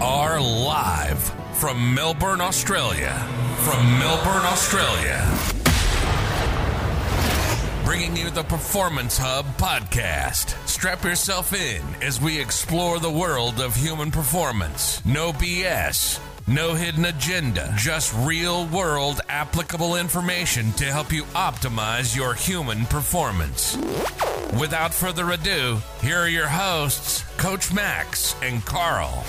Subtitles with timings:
[0.00, 1.18] are live
[1.54, 3.12] from Melbourne, Australia.
[3.58, 5.26] From Melbourne, Australia.
[7.84, 10.54] Bringing you the Performance Hub podcast.
[10.68, 15.04] Strap yourself in as we explore the world of human performance.
[15.04, 16.20] No BS.
[16.46, 23.76] No hidden agenda, just real world applicable information to help you optimize your human performance.
[24.58, 29.24] Without further ado, here are your hosts, Coach Max and Karl.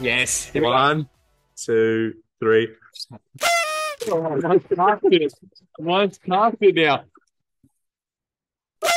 [0.00, 0.50] Yes.
[0.54, 1.08] One,
[1.56, 2.68] two, three.
[4.08, 5.32] Mine's casted.
[5.78, 7.04] Mine's casted now.
[8.82, 8.90] All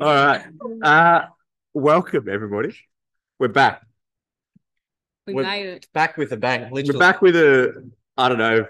[0.00, 0.42] right.
[0.82, 1.26] Uh,
[1.72, 2.76] welcome, everybody.
[3.38, 3.82] We're back.
[5.26, 5.86] We We're- made it.
[5.94, 6.70] Back with a bang.
[6.70, 8.66] We're back with a, I don't know.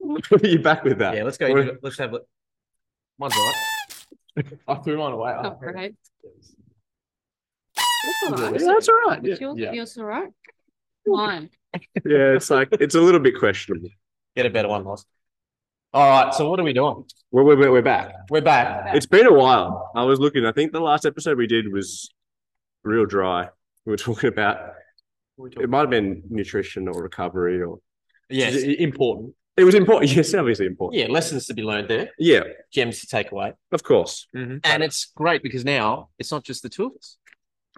[0.42, 1.14] You're back with that.
[1.14, 1.48] Yeah, let's go.
[1.48, 1.80] We're- into it.
[1.82, 2.22] Let's have it.
[3.18, 3.52] Mine's all
[4.36, 4.46] right.
[4.66, 5.32] I threw mine away.
[5.36, 5.94] Oh, great.
[8.02, 8.60] That's all right.
[8.60, 9.20] Yeah, that's all right.
[9.22, 9.34] Yeah.
[9.40, 9.72] Yours, yeah.
[9.72, 10.28] yours all right?
[11.06, 11.50] Mine.
[12.04, 13.88] yeah, it's like, it's a little bit questionable.
[14.36, 15.04] Get a better one, Loz.
[15.92, 16.32] All right.
[16.34, 17.04] So what are we doing?
[17.32, 18.12] We're, we're, we're back.
[18.30, 18.94] We're back.
[18.94, 19.90] It's been a while.
[19.94, 22.08] I was looking, I think the last episode we did was
[22.84, 23.48] real dry.
[23.84, 24.74] We were talking about,
[25.38, 27.78] it might have been nutrition or recovery or,
[28.28, 28.54] Yes.
[28.62, 29.34] important.
[29.56, 30.12] It was important.
[30.16, 31.00] Yes, obviously important.
[31.00, 31.08] Yeah.
[31.08, 32.10] Lessons to be learned there.
[32.18, 33.54] Yeah, Gems to take away.
[33.72, 34.28] of course.
[34.36, 34.58] Mm-hmm.
[34.62, 37.16] And it's great because now it's not just the two of us.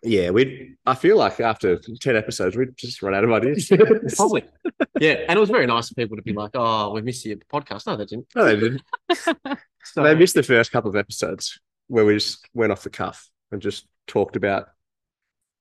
[0.04, 0.74] Yeah, we.
[0.84, 3.70] I feel like after ten episodes, we'd just run out of ideas.
[4.16, 4.44] Probably.
[5.00, 5.24] yeah.
[5.28, 7.86] And it was very nice of people to be like, "Oh, we missed your podcast."
[7.86, 8.26] No, they didn't.
[8.34, 8.82] no, they didn't.
[9.84, 11.58] So, They missed the first couple of episodes
[11.88, 14.68] where we just went off the cuff and just talked about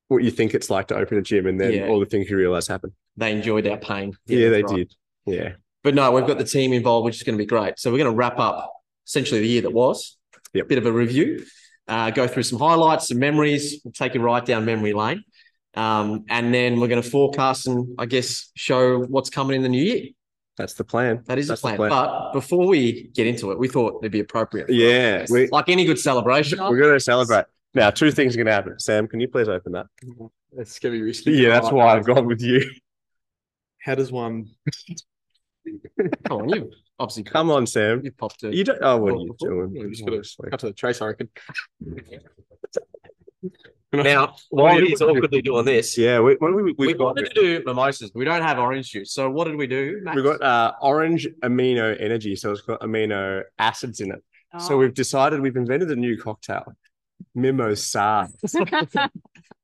[0.09, 1.87] what you think it's like to open a gym, and then Yeah.
[1.87, 2.93] all the things you realize happen.
[3.17, 4.13] they enjoyed our pain.
[4.27, 4.75] Yeah, they right.
[4.75, 4.93] did.
[5.25, 5.53] Yeah,
[5.83, 7.79] But no, we've got the team involved, which is going to be great.
[7.79, 8.71] So we're going to wrap up
[9.07, 10.17] essentially the year that was.
[10.53, 10.67] Yep.
[10.67, 11.43] Bit of a review,
[11.87, 15.23] uh, go through some highlights, some memories, we'll take you right down memory lane.
[15.73, 19.69] Um, and then we're going to forecast and I guess show what's coming in the
[19.69, 20.03] new year.
[20.57, 21.23] that's the plan.
[21.27, 21.89] That is That's the the plan.
[21.89, 22.07] plan.
[22.07, 24.69] But before we get into it, we thought it'd be appropriate.
[24.69, 26.59] Yeah, we, like any good celebration.
[26.59, 27.45] we're going to celebrate.
[27.73, 28.79] Now, two things are going to happen.
[28.79, 29.85] Sam, can you please open that?
[30.57, 31.31] It's gonna be risky.
[31.31, 32.69] Yeah, that's why I've gone with you.
[33.79, 34.49] How does one?
[36.27, 38.01] Come on, you obviously Come on, Sam.
[38.03, 38.53] you popped it.
[38.53, 38.79] You don't.
[38.81, 39.75] Oh, what are you before- doing?
[39.75, 41.29] You just gotta cut to the trace, I reckon.
[43.93, 47.33] Now, while he's awkwardly doing this, Yeah, we, when we, we we've got wanted to
[47.33, 49.11] do mimosas, but we don't have orange juice.
[49.11, 49.99] So what did we do?
[50.01, 50.15] Max?
[50.15, 54.23] We've got uh, orange amino energy, so it's got amino acids in it.
[54.59, 54.77] So Oh.
[54.77, 56.73] we've decided we've invented a new cocktail,
[57.35, 58.29] mimosa.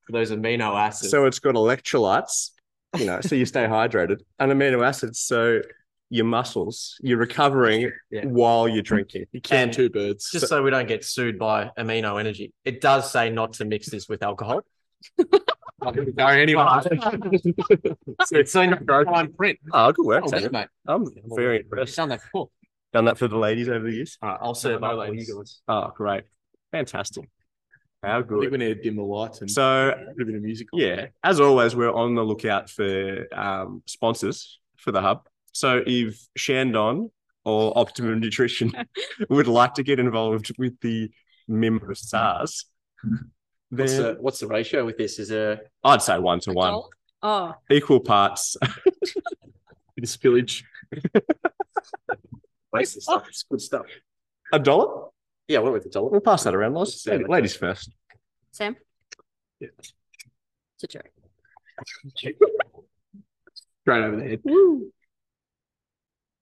[0.09, 1.09] those amino acids.
[1.09, 2.49] So it's got electrolytes,
[2.97, 5.61] you know, so you stay hydrated, and amino acids, so
[6.09, 8.25] your muscles, you're recovering Yeah.
[8.25, 9.25] while you're drinking.
[9.31, 10.29] You can And- two birds.
[10.31, 13.89] just so we don't get sued by amino energy, it does say not to mix
[13.89, 14.61] this with alcohol.
[15.19, 16.65] no, anyway.
[18.31, 19.59] It's in the fine print.
[19.71, 20.51] Oh, good work, Oh, Sam.
[20.51, 20.67] mate.
[20.87, 21.95] I'm very impressed.
[21.95, 22.49] done that before.
[22.93, 24.17] Done that for the ladies over the years.
[24.21, 25.61] All right, I'll serve No, up ladies.
[25.67, 26.23] Oh, great.
[26.71, 27.29] Fantastic.
[28.03, 30.41] How I think we need to dim the lights and So, put a bit of
[30.41, 30.79] music on.
[30.79, 35.27] yeah, as always, we're on the lookout for um, sponsors for the hub.
[35.57, 37.09] So if Chandon
[37.43, 38.71] or Optimum Nutrition
[39.29, 41.09] would like to get involved with the
[41.47, 42.65] mimosas,
[43.69, 45.17] What's then the, what's the ratio with this?
[45.17, 46.83] Is a I'd say one to one,
[47.23, 48.55] Oh, equal parts.
[48.61, 50.61] Bit of spillage.
[52.71, 53.25] waste of stuff.
[53.27, 53.87] It's good stuff.
[54.53, 55.07] A dollar?
[55.47, 56.09] Yeah, what with the dollar?
[56.09, 56.75] We'll pass that around.
[56.75, 57.17] Ladies, Yeah.
[57.27, 57.91] ladies first.
[58.51, 58.75] Sam?
[59.59, 59.69] Yeah.
[59.79, 61.09] It's a joke.
[62.15, 62.35] Straight
[64.03, 64.41] over the head.
[64.43, 64.91] Woo.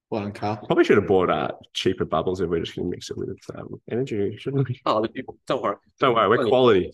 [0.10, 0.58] Well done, Karl.
[0.66, 3.38] Probably should have bought uh, cheaper bubbles if we're just going to mix it with
[3.56, 4.80] um, energy, shouldn't we?
[4.86, 5.06] Oh,
[5.48, 5.76] don't worry.
[6.00, 6.50] Don't worry, we're Plenty.
[6.50, 6.92] quality.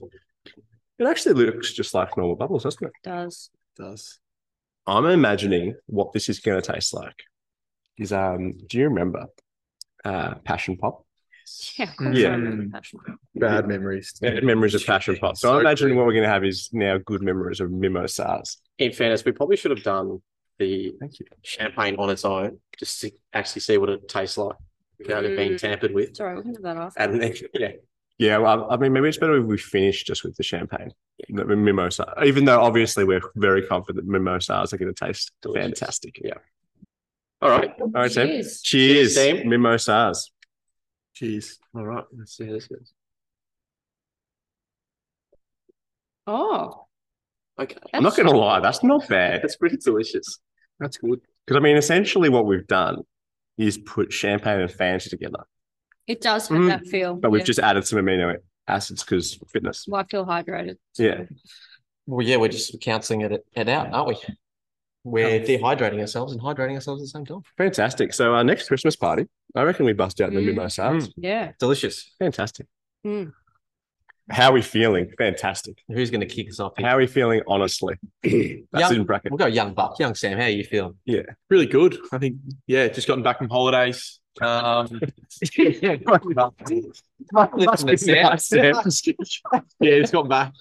[0.99, 2.93] It actually looks just like normal bubbles, doesn't it?
[3.03, 3.49] Does.
[3.77, 4.19] It does.
[4.87, 7.15] I'm imagining what this is going to taste like.
[7.97, 9.25] Is um, do you remember
[10.05, 11.05] uh, Passion Pop?
[11.77, 12.29] Yeah, Yeah.
[12.29, 12.79] I remember
[13.35, 14.13] Bad memories.
[14.21, 15.35] Memories of Passion Pop.
[15.37, 18.57] So, So I'm imagining what we're going to have is now good memories of mimosas.
[18.77, 20.21] In fairness, we probably should have done
[20.61, 21.25] the Thank you.
[21.43, 24.55] champagne on its own, just to actually see what it tastes like
[24.99, 25.57] without it being Mm.
[25.59, 26.15] tampered with.
[26.15, 26.99] Sorry, we can do that after.
[27.01, 27.71] And then, yeah,
[28.19, 30.91] Yeah, well, I mean, maybe it's better if we finish just with the champagne,
[31.29, 32.13] the mimosa.
[32.23, 35.79] Even though obviously we're very confident mimosas are going to taste Delicious.
[35.79, 36.21] fantastic.
[36.23, 36.35] Yeah.
[37.41, 37.73] all right.
[37.81, 38.27] All right, Sam.
[38.27, 38.61] Cheers.
[38.61, 39.49] Cheers, Cheers, Sam.
[39.49, 40.31] mimosas.
[41.15, 41.59] Cheers.
[41.75, 42.05] All right.
[42.15, 42.93] Let's see how this goes.
[46.27, 46.85] Oh,
[47.59, 47.77] Okay.
[47.93, 49.41] I'm not going to lie, that's not bad.
[49.43, 50.39] That's pretty delicious.
[50.81, 51.21] That's good.
[51.47, 53.03] Because I mean, essentially, what we've done
[53.57, 55.43] is put champagne and Fanta together,
[56.07, 56.67] it does have Mm.
[56.67, 57.15] that feel.
[57.15, 57.45] but we've yeah.
[57.45, 58.35] just added some amino
[58.67, 59.85] acids because fitness.
[59.87, 60.75] Well, I feel hydrated.
[60.97, 61.23] Yeah.
[62.07, 64.15] Well, yeah, we're just counselling it, it out, aren't we?
[65.03, 67.41] We're dehydrating ourselves and hydrating ourselves at the same time.
[67.57, 68.13] Fantastic.
[68.13, 69.25] So our next Christmas party,
[69.55, 70.55] I reckon we bust out in the Mm.
[70.55, 71.11] Mimo Sabs.
[71.17, 71.53] Yeah.
[71.59, 72.13] Delicious.
[72.19, 72.67] Fantastic.
[73.05, 73.31] Mm.
[74.31, 75.11] How are we feeling?
[75.17, 75.83] Fantastic.
[75.87, 76.73] Who's going to kick us off?
[76.77, 76.87] Here?
[76.87, 77.95] How are we feeling honestly?
[78.23, 78.33] That's
[78.73, 79.31] Young- in bracket.
[79.31, 80.37] We'll go young buck, young Sam.
[80.37, 80.95] How are you feeling?
[81.05, 81.97] Yeah, really good.
[82.11, 82.37] I think,
[82.67, 84.19] yeah, just gotten back from holidays.
[84.41, 84.87] Um,
[85.41, 85.95] Listen yeah,
[89.99, 90.53] just gotten back.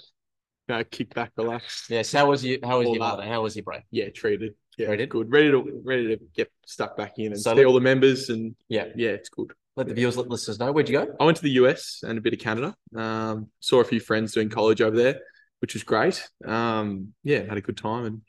[0.69, 1.87] Uh, kick back, relax.
[1.88, 2.12] Yes.
[2.12, 2.58] How was you?
[2.62, 3.25] How was All your mother?
[3.25, 3.82] How was your break?
[3.90, 4.55] Yeah, treated.
[4.78, 5.08] Yeah, Treated?
[5.11, 5.31] good.
[5.32, 8.31] Ready to ready to get stuck back in and So see let- all the members
[8.31, 8.87] and Yeah.
[8.96, 9.52] yeah, it's good.
[9.76, 10.72] Let the viewers, let listeners know.
[10.72, 11.14] Where'd you go?
[11.19, 12.75] I went to the US and a bit of Canada.
[12.94, 15.20] Um, saw a few friends doing college over there,
[15.61, 16.28] which was great.
[16.44, 18.22] Um, yeah, had a good time and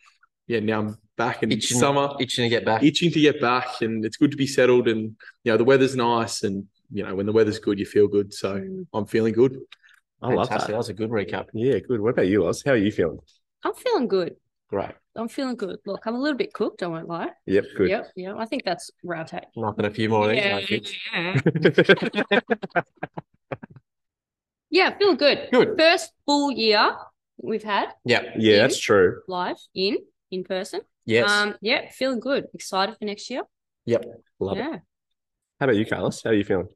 [0.47, 2.83] yeah, now I'm back in Itching, summer, itching to get back.
[2.83, 4.89] itching to get back, and it's good to be settled.
[4.89, 8.07] And you know, the weather's nice, and you know, when the weather's good, you feel
[8.07, 8.33] good.
[8.33, 8.61] So.
[8.93, 9.57] I'm feeling good.
[10.21, 10.67] I love that.
[10.67, 11.47] That was a good recap.
[11.53, 12.01] Yeah, good.
[12.01, 12.63] What about you, Oz?
[12.65, 13.19] How are you feeling?
[13.63, 14.35] I'm feeling good.
[14.71, 14.91] Great.
[15.18, 15.79] I'm feeling good.
[15.85, 17.29] Look, I'm a little bit cooked, I won't lie.
[17.45, 17.89] Yep, good.
[17.89, 18.35] Yep, yeah.
[18.38, 19.44] I think that's round take.
[19.57, 20.45] Nothing a few more of these.
[20.45, 20.56] Yeah,
[21.13, 21.41] I
[22.33, 22.41] yeah.
[24.69, 25.50] yeah, feeling good.
[25.51, 25.75] Good.
[25.77, 26.95] First full year
[27.41, 28.21] we've had Yeah.
[28.38, 29.21] yeah, that's true.
[29.27, 29.97] live in
[30.31, 30.81] in person.
[31.06, 31.29] Yes.
[31.29, 32.45] Um, yeah, feeling good.
[32.53, 33.41] Excited for next year.
[33.85, 34.06] yep.
[34.39, 34.62] Love it.
[34.62, 34.77] yeah.
[35.59, 36.21] How about you, Carlos?
[36.24, 36.67] How are you feeling?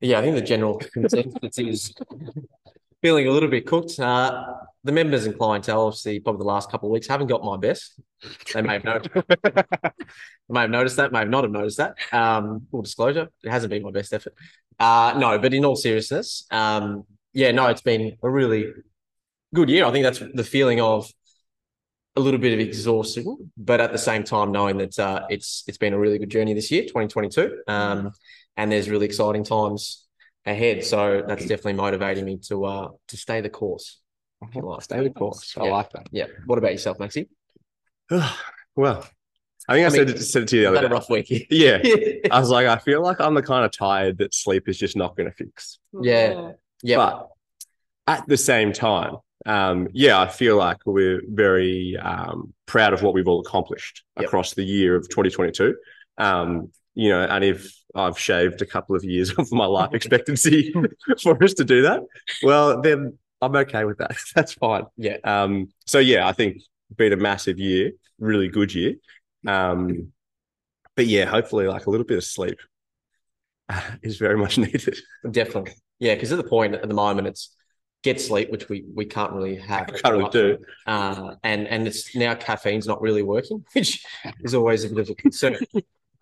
[0.00, 1.94] Yeah, I think the general consensus is
[3.06, 4.00] feeling a little bit cooked.
[4.00, 4.44] Uh,
[4.82, 8.00] the members and clientele, obviously, probably the last couple of weeks haven't got my best.
[8.52, 9.14] They may have noticed,
[10.48, 11.94] may have noticed that, may have not have noticed that.
[12.10, 14.34] Um, full disclosure, it hasn't been my best effort.
[14.80, 18.72] Uh, no, but in all seriousness, um, yeah, no, it's been a really
[19.54, 19.84] good year.
[19.84, 21.08] I think that's the feeling of
[22.16, 25.78] a little bit of exhaustion, but at the same time knowing that uh, it's it's
[25.78, 28.10] been a really good journey this year, 2022, um,
[28.56, 30.05] and there's really exciting times
[30.46, 30.84] ahead.
[30.84, 34.00] So that's definitely motivating me to uh to stay the course.
[34.42, 34.82] if you like.
[34.82, 35.54] Stay the course.
[35.58, 35.72] I Yeah.
[35.72, 36.06] like that.
[36.12, 36.26] Yeah.
[36.46, 37.28] What about yourself, Maxi?
[38.76, 39.06] well,
[39.68, 40.90] I think I, I said, mean, it, said it to you the Had other a
[40.90, 41.46] rough week.
[41.50, 41.78] Yeah.
[42.30, 44.96] I was like, I feel like I'm the kind of tired that sleep is just
[44.96, 45.78] not going to fix.
[46.00, 46.34] Yeah.
[46.36, 46.96] Oh, yeah.
[46.96, 47.28] But
[48.06, 53.14] at the same time, um, yeah, I feel like we're very um, proud of what
[53.14, 54.26] we've all accomplished Yep.
[54.26, 55.76] across the year of 2022.
[56.18, 60.74] Um, you know, and if I've shaved a couple of years of my life expectancy
[61.22, 62.00] for us to do that,
[62.42, 64.16] well, then I'm okay with that.
[64.34, 64.84] That's fine.
[64.96, 65.18] Yeah.
[65.22, 66.62] Um, so yeah, I think
[66.96, 68.94] been a massive year, really good year.
[69.46, 70.12] Um,
[70.96, 72.58] but yeah, hopefully, like a little bit of sleep
[74.02, 74.98] is very much needed.
[75.30, 75.74] Definitely.
[75.98, 77.54] Yeah, because at the point at the moment it's
[78.02, 79.88] get sleep, which we we can't really have.
[79.88, 80.58] Can't really do.
[80.86, 84.04] Uh, and and it's now caffeine's not really working, which
[84.40, 85.58] is always a bit of a concern.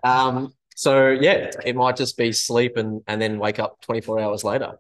[0.03, 4.45] um, so yeah, it might just be sleep and and then wake up 24 hours
[4.45, 4.73] later,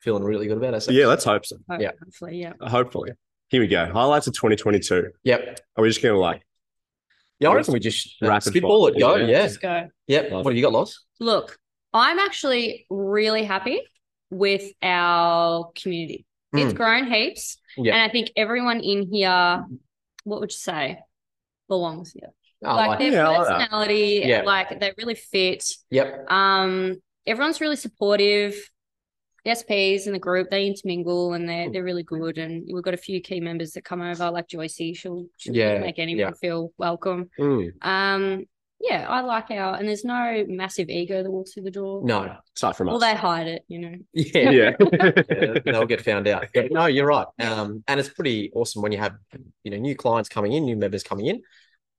[0.00, 0.96] feeling really good about ourselves.
[0.98, 1.56] Yeah, let's hope so.
[1.70, 1.92] hope- Yeah.
[2.02, 2.52] Hopefully, yeah.
[2.60, 3.10] Hopefully.
[3.48, 3.86] Here we go.
[3.92, 5.10] Highlights of 2022.
[5.22, 5.60] Yep.
[5.76, 6.42] Are we just going to like,
[7.38, 8.96] Yeah, I reckon we just uh, Rapid spitball fire.
[8.96, 9.00] it.
[9.00, 9.14] Go.
[9.16, 9.26] Yeah.
[9.26, 9.40] Yeah.
[9.42, 9.88] Let's go.
[10.08, 10.30] Yep.
[10.32, 11.04] Love What have you got, Loz?
[11.20, 11.56] Look,
[11.94, 13.82] I'm actually really happy
[14.30, 16.26] with our community.
[16.52, 16.76] It's Mm.
[16.76, 17.58] grown heaps.
[17.76, 17.92] Yeah.
[17.94, 19.64] And I think everyone in here,
[20.24, 20.98] what would you say,
[21.68, 22.30] belongs here.
[22.64, 24.42] Oh, like like- their Yeah, I like personality, Yeah.
[24.42, 25.64] like they really fit.
[25.90, 26.30] Yep.
[26.30, 28.54] Um, everyone's really supportive.
[29.44, 31.48] The SPs in the group, they intermingle and Hmm.
[31.48, 32.38] they're they're really good.
[32.38, 34.96] And we've got a few key members that come over, like Joycey.
[34.96, 36.30] She'll, she'll Yeah, make anyone yeah.
[36.40, 37.30] feel welcome.
[37.38, 38.44] mm, Um,
[38.80, 42.02] yeah, I like our and there's no massive ego that walks through the door.
[42.04, 42.36] No.
[42.56, 43.02] aside from Well, us?
[43.02, 43.94] they hide it, you know.
[44.14, 44.50] Yeah.
[44.50, 44.70] yeah.
[44.80, 46.46] Yeah, they'll get found out.
[46.54, 47.26] Yeah, no, you're right.
[47.38, 49.14] Um, and it's pretty awesome when you have,
[49.62, 51.42] you know, new clients coming in, new members coming in,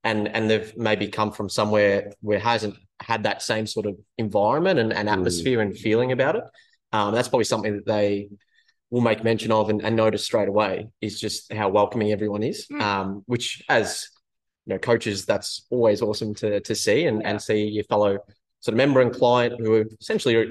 [0.04, 4.78] and and they've maybe come from somewhere where hasn't had that same sort of environment
[4.78, 5.12] and, and Mm.
[5.12, 6.44] atmosphere and feeling about it.
[6.92, 8.28] Um, that's probably something that they
[8.90, 12.66] will make mention of and, and notice straight away is just how welcoming everyone is.
[12.72, 12.80] Mm.
[12.80, 14.08] Um, which as
[14.66, 18.18] you know, coaches, that's always awesome to to see and, and see your fellow
[18.60, 20.46] sort of member and client who are essentially are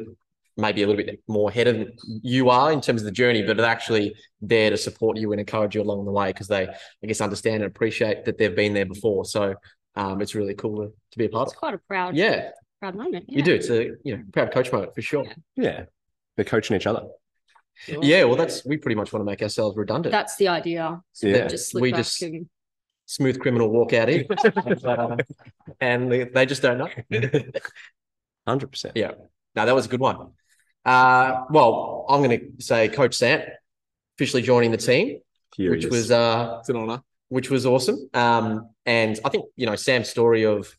[0.58, 1.88] maybe a little bit more ahead of
[2.24, 5.40] you are in terms of the journey, but are actually there to support you and
[5.40, 8.74] encourage you along the way because they, I guess, understand and appreciate that they've been
[8.74, 9.26] there before.
[9.26, 9.56] So
[9.96, 11.60] um, it's really cool to, to be a part of It's of.
[11.60, 12.50] quite a proud, Yeah,
[12.80, 13.26] proud moment.
[13.28, 13.54] you do.
[13.54, 15.26] It's a you know proud coach moment for sure.
[15.56, 15.86] yeah.
[16.36, 17.04] They're coaching each other.
[17.88, 20.12] Yeah, well, that's we pretty much want to make ourselves redundant.
[20.12, 21.02] That's the idea.
[21.14, 21.44] So Yeah.
[21.44, 22.50] we just We just- and
[23.10, 24.28] Smooth criminal walk out in,
[24.84, 25.16] Uh,
[25.80, 26.90] and they, they just don't know.
[28.48, 28.92] 100%.
[28.96, 29.12] Yeah.
[29.56, 30.32] No, that was a good one.
[30.88, 33.41] Uh, well, I'm going to say Coach Sam
[34.15, 35.20] officially joining the team,
[35.56, 37.01] Here which was uh, It's an honor.
[37.29, 38.10] which was awesome.
[38.13, 40.74] Um, and I think you know Sam's story of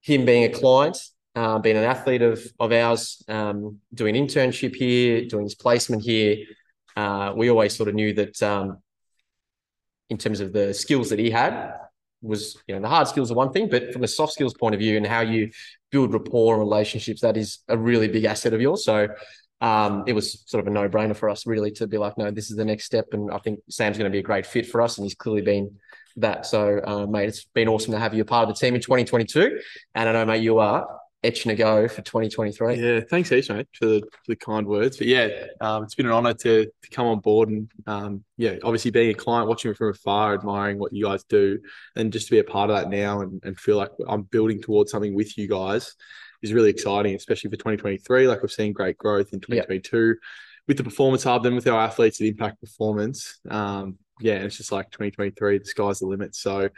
[0.00, 0.98] him being a client,
[1.36, 6.38] uh, being an athlete of of ours, um, doing internship here, doing his placement here.
[6.96, 8.78] Uh, we always sort of knew that um,
[10.10, 11.74] in terms of the skills that he had
[12.20, 14.74] was, you know, the hard skills are one thing, but from a soft skills point
[14.74, 15.50] of view and how you
[15.92, 18.84] build rapport and relationships, that is a really big asset of yours.
[18.84, 19.08] So
[19.60, 22.32] um, it was sort of a no brainer for us really to be like, no,
[22.32, 23.06] this is the next step.
[23.12, 24.98] And I think Sam's going to be a great fit for us.
[24.98, 25.76] And he's clearly been
[26.16, 26.46] that.
[26.46, 28.80] So, uh, mate, it's been awesome to have you a part of the team in
[28.80, 29.60] 2022.
[29.94, 30.86] And I know, mate, you are
[31.24, 32.74] etching to go for 2023.
[32.74, 34.96] Yeah, thanks, Heath, mate, for the, for the kind words.
[34.96, 35.28] But yeah,
[35.60, 39.10] um, it's been an honour to, to come on board and um, yeah, obviously being
[39.10, 41.58] a client, watching it from afar, admiring what you guys do,
[41.94, 44.60] and just to be a part of that now and, and feel like I'm building
[44.60, 45.94] towards something with you guys
[46.42, 48.26] is really exciting, especially for 2023.
[48.26, 50.16] Like we've seen great growth in 2022
[50.66, 53.38] with the performance hub, then with our athletes at Impact Performance.
[53.48, 56.34] Um, yeah, and it's just like 2023, the sky's the limit.
[56.34, 56.68] So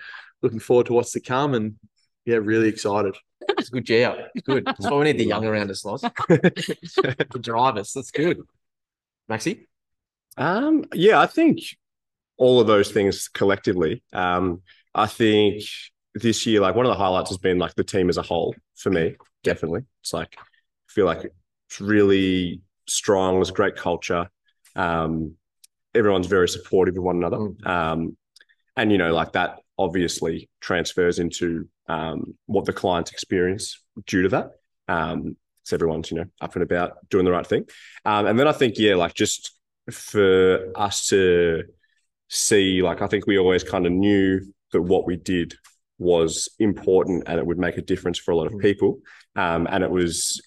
[0.42, 1.76] looking forward to what's to come and
[2.24, 3.16] yeah, really excited.
[3.48, 4.64] It's a good yeah, It's good.
[4.66, 6.00] That's why we need the young around us, Loz.
[6.28, 7.92] to drive us.
[7.92, 8.40] That's good.
[9.30, 9.66] Maxi?
[10.36, 11.60] Um, yeah, I think
[12.36, 14.02] all of those things collectively.
[14.12, 14.62] Um,
[14.94, 15.62] I think
[16.14, 18.54] this year, like one of the highlights has been like the team as a whole
[18.76, 19.16] for me.
[19.42, 20.42] Definitely, it's like I
[20.88, 21.30] feel like
[21.68, 23.36] it's really strong.
[23.36, 24.28] There's great culture.
[24.76, 25.36] Um,
[25.94, 27.38] everyone's very supportive of one another.
[27.38, 27.66] Mm.
[27.66, 28.16] Um,
[28.76, 34.28] and you know, like that obviously transfers into um, what the clients experience due to
[34.30, 34.50] that.
[34.88, 37.64] Um, so everyone's you know up and about doing the right thing.
[38.04, 39.52] Um, and then I think yeah, like just
[39.90, 41.64] for us to
[42.28, 44.40] see, like I think we always kind of knew
[44.72, 45.54] that what we did
[45.98, 48.62] was important and it would make a difference for a lot of Mm.
[48.62, 48.98] people.
[49.36, 50.42] Um, and it was,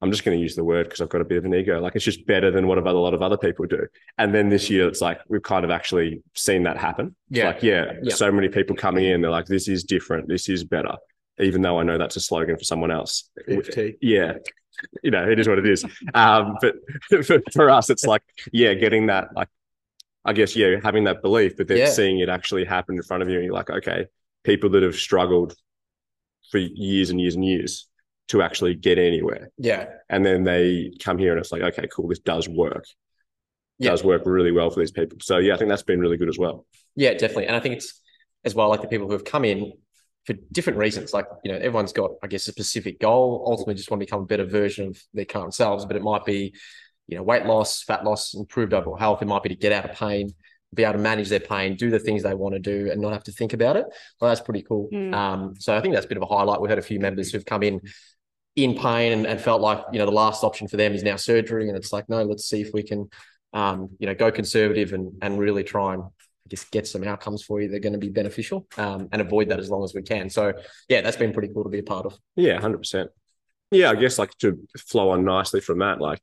[0.00, 1.80] I'm just going to use the word because I've got a bit of an ego.
[1.80, 3.86] Like it's just better than what a lot of other people do.
[4.16, 7.16] And then this year, it's like we've kind of actually seen that happen.
[7.30, 7.46] It's Yeah.
[7.48, 8.14] like, yeah, Yeah.
[8.14, 10.28] so many people coming in, they're like, this is different.
[10.28, 10.94] This is better.
[11.40, 13.28] Even though I know that's a slogan for someone else.
[13.48, 13.96] EFT.
[14.00, 14.34] Yeah.
[15.02, 15.84] You know, it is what it is.
[16.14, 16.76] Um, but
[17.26, 19.48] for, for us, it's like, yeah, getting that, like,
[20.24, 21.86] I guess, yeah, having that belief, but then Yeah.
[21.90, 24.06] seeing it actually happen in front of you, and you're like, okay,
[24.44, 25.56] people that have struggled
[26.52, 27.88] for years and years and years
[28.28, 29.50] to actually get anywhere.
[29.58, 29.86] Yeah.
[30.08, 32.84] And then they come here and it's like, okay, cool, this does work.
[33.78, 33.90] Yeah.
[33.90, 35.18] Does work really well for these people.
[35.20, 36.66] So yeah, I think that's been really good as well.
[36.96, 37.46] Yeah, definitely.
[37.46, 38.00] And I think it's
[38.44, 39.72] as well like the people who have come in
[40.26, 41.14] for different reasons.
[41.14, 44.22] Like, you know, everyone's got, I guess, a specific goal, ultimately just want to become
[44.22, 46.54] a better version of their current selves, but it might be,
[47.06, 49.22] you know, weight loss, fat loss, improved overall health.
[49.22, 50.30] It might be to get out of pain,
[50.74, 53.12] be able to manage their pain, do the things they want to do and not
[53.12, 53.86] have to think about it.
[54.20, 54.90] Well, that's pretty cool.
[54.92, 55.14] Mm.
[55.14, 56.60] Um, so I think that's a bit of a highlight.
[56.60, 57.80] We've had a few members who've come in
[58.58, 61.16] in pain and, and felt like, you know, the last option for them is now
[61.16, 61.68] surgery.
[61.68, 63.08] And it's like, no, let's see if we can,
[63.52, 67.44] um, you know, go conservative and, and really try and I guess get some outcomes
[67.44, 69.94] for you that are going to be beneficial um, and avoid that as long as
[69.94, 70.28] we can.
[70.28, 70.52] So
[70.88, 72.18] yeah, that's been pretty cool to be a part of.
[72.36, 73.10] Yeah, hundred percent.
[73.70, 76.20] Yeah, I guess like to flow on nicely from that, like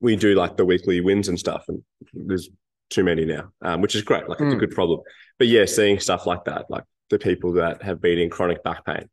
[0.00, 2.48] we do like the weekly wins and stuff, and there's
[2.90, 4.28] too many now, um, which is great.
[4.28, 4.60] Like it's a Mm.
[4.60, 5.00] good problem.
[5.38, 8.84] But yeah, seeing stuff like that, like the people that have been in chronic back
[8.84, 9.08] pain,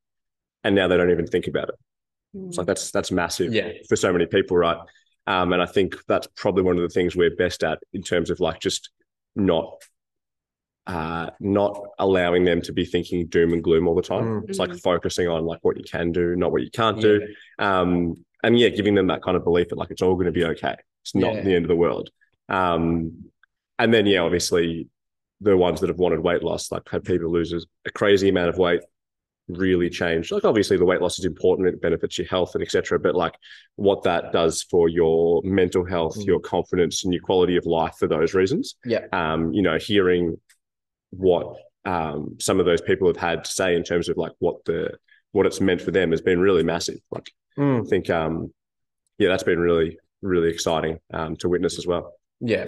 [0.63, 1.75] and now they don't even think about it.
[2.33, 3.71] It's like that's that's massive Yeah.
[3.87, 4.77] for so many people, right?
[5.27, 8.29] Um, and I think that's probably one of the things we're best at in terms
[8.29, 8.89] of like just
[9.35, 9.81] not
[10.87, 14.23] uh, not allowing them to be thinking doom and gloom all the time.
[14.41, 14.49] Mm.
[14.49, 17.21] It's like focusing on like what you can do, not what you can't do.
[17.59, 20.31] Um, and yeah, giving them that kind of belief that like it's all going to
[20.31, 20.75] be okay.
[21.03, 21.41] It's not Yeah.
[21.41, 22.09] the end of the world.
[22.47, 23.25] Um,
[23.77, 24.87] and then yeah, obviously
[25.41, 28.57] the ones that have wanted weight loss, like had people lose a crazy amount of
[28.57, 28.81] weight,
[29.49, 30.31] really change.
[30.31, 32.99] Like obviously the weight loss is important, it benefits your health and etc.
[32.99, 33.33] But like
[33.75, 36.25] what that does for your mental health, Mm.
[36.25, 38.75] your confidence, and your quality of life for those reasons.
[38.85, 39.05] Yeah.
[39.11, 40.37] Um, you know, hearing
[41.11, 44.63] what um some of those people have had to say in terms of like what
[44.65, 44.91] the
[45.31, 46.99] what it's meant for them has been really massive.
[47.11, 47.85] Like Mm.
[47.85, 48.53] I think um
[49.17, 52.13] yeah, that's been really, really exciting um to witness as well.
[52.39, 52.63] Yeah.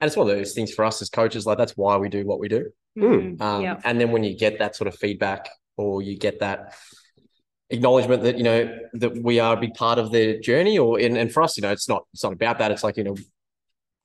[0.00, 2.24] And it's one of those things for us as coaches, like that's why we do
[2.24, 2.70] what we do.
[2.96, 3.40] Mm.
[3.40, 3.80] Um, yeah.
[3.84, 5.48] And then when you get that sort of feedback
[5.80, 6.74] or you get that
[7.70, 11.16] acknowledgement that, you know, that we are a big part of their journey or, and,
[11.16, 12.70] and for us, you know, it's not, it's not about that.
[12.70, 13.16] It's like, you know,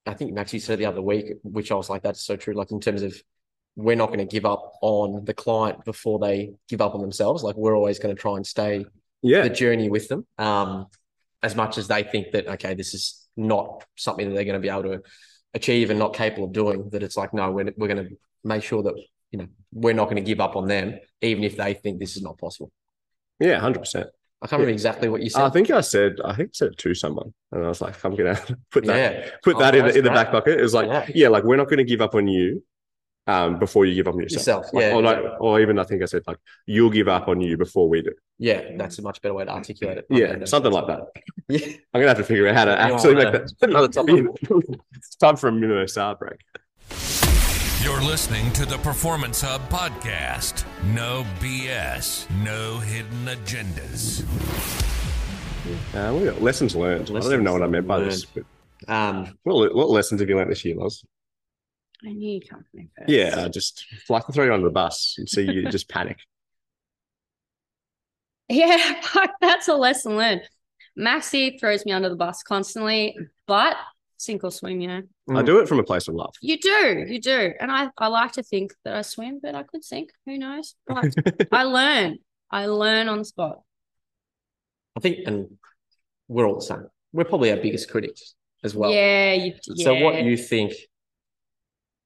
[0.05, 2.53] I think Max, you said the other week, which I was like, that's so true.
[2.53, 3.15] Like in terms of
[3.75, 7.43] we're not going to give up on the client before they give up on themselves.
[7.43, 8.85] Like we're always going to try and stay
[9.21, 9.41] Yeah.
[9.41, 10.25] the journey with them.
[10.37, 10.87] Um,
[11.41, 14.67] as much as they think that, okay, this is not something that they're going to
[14.67, 15.01] be able to
[15.53, 18.63] achieve and not capable of doing, that it's like, no, we're, we're going to make
[18.63, 18.95] sure that,
[19.35, 22.15] you know, we're not going to give up on them, even if they think this
[22.15, 22.71] is not possible.
[23.39, 24.07] Yeah, hundred percent.
[24.41, 25.43] I can't remember exactly what you said.
[25.43, 28.03] I think I said I think I said it to someone, and I was like,
[28.05, 28.39] I'm gonna
[28.71, 29.29] put that yeah.
[29.43, 30.57] put Oh, that in the, in the back pocket.
[30.57, 31.05] It was like, Yeah.
[31.13, 32.63] yeah, like we're not going to give up on you
[33.27, 34.39] um, before you give up on yourself.
[34.41, 35.37] Yourself, Like, yeah, or, like, exactly.
[35.41, 38.13] or even I think I said like you'll give up on you before we do.
[38.37, 40.05] Yeah, that's a much better way to articulate it.
[40.09, 41.01] Yeah, something like that.
[41.47, 41.59] Yeah.
[41.93, 44.25] I'm gonna have to figure out how to actually make that another topic?
[44.95, 46.39] it's time for a minute star break.
[47.85, 50.65] You're listening to the Performance Hub podcast.
[50.95, 54.23] No BS, no hidden agendas.
[55.93, 57.11] Uh, we got lessons learned.
[57.11, 58.25] I don't even know what I meant by this.
[58.25, 58.43] But
[58.87, 61.05] Um, what, what lessons have you learned this year, Loz?
[62.03, 63.07] I knew you'd come for me first.
[63.07, 66.17] Yeah, I just like to throw you under the bus and see you just panic.
[68.49, 68.99] Yeah,
[69.41, 70.41] that's a lesson learned.
[70.95, 73.15] Maxie throws me under the bus constantly,
[73.45, 73.75] but
[74.17, 75.01] sink or swim, you know.
[75.35, 76.33] I do it from a place of love.
[76.41, 77.53] You do, you do.
[77.59, 80.09] And I, I like to think that I swim, but I could sink.
[80.25, 80.75] Who knows?
[80.87, 81.13] But
[81.51, 82.17] I learn.
[82.51, 83.61] I learn on the spot.
[84.95, 85.57] I think, and
[86.27, 86.87] we're all the same.
[87.13, 88.91] We're probably our biggest critics as well.
[88.91, 90.73] yeah, you, So what you think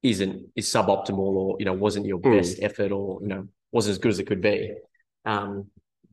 [0.04, 2.38] isn't is suboptimal or you know wasn't your Hmm.
[2.38, 4.74] best effort or you know wasn't as good as it could be,
[5.26, 5.68] um,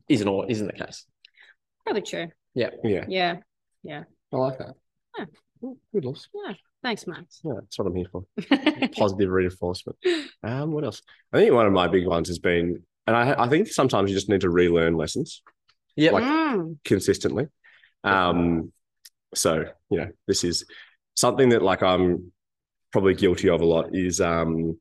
[0.09, 1.05] isn't all isn't the case.
[1.83, 2.27] probably true.
[2.53, 2.71] Yeah.
[2.83, 3.05] Yeah.
[3.07, 3.35] Yeah,
[3.83, 4.03] Yeah.
[4.33, 4.73] I like that.
[5.17, 5.25] Yeah.
[5.63, 6.27] Oh, Good Loz.
[6.83, 7.41] Thanks, Max.
[7.43, 8.23] Yeah, that's what I'm here for.
[8.95, 9.97] Positive reinforcement.
[10.43, 11.01] Um, what else?
[11.33, 14.15] I think one of my big ones has been, and I, I think sometimes you
[14.15, 15.41] just need to relearn lessons
[15.95, 16.77] Yeah, Like- Mm.
[16.85, 17.47] consistently.
[18.03, 18.71] Um,
[19.35, 20.65] so you know, this is
[21.15, 22.31] something that like I'm
[22.91, 24.79] probably guilty of a lot is um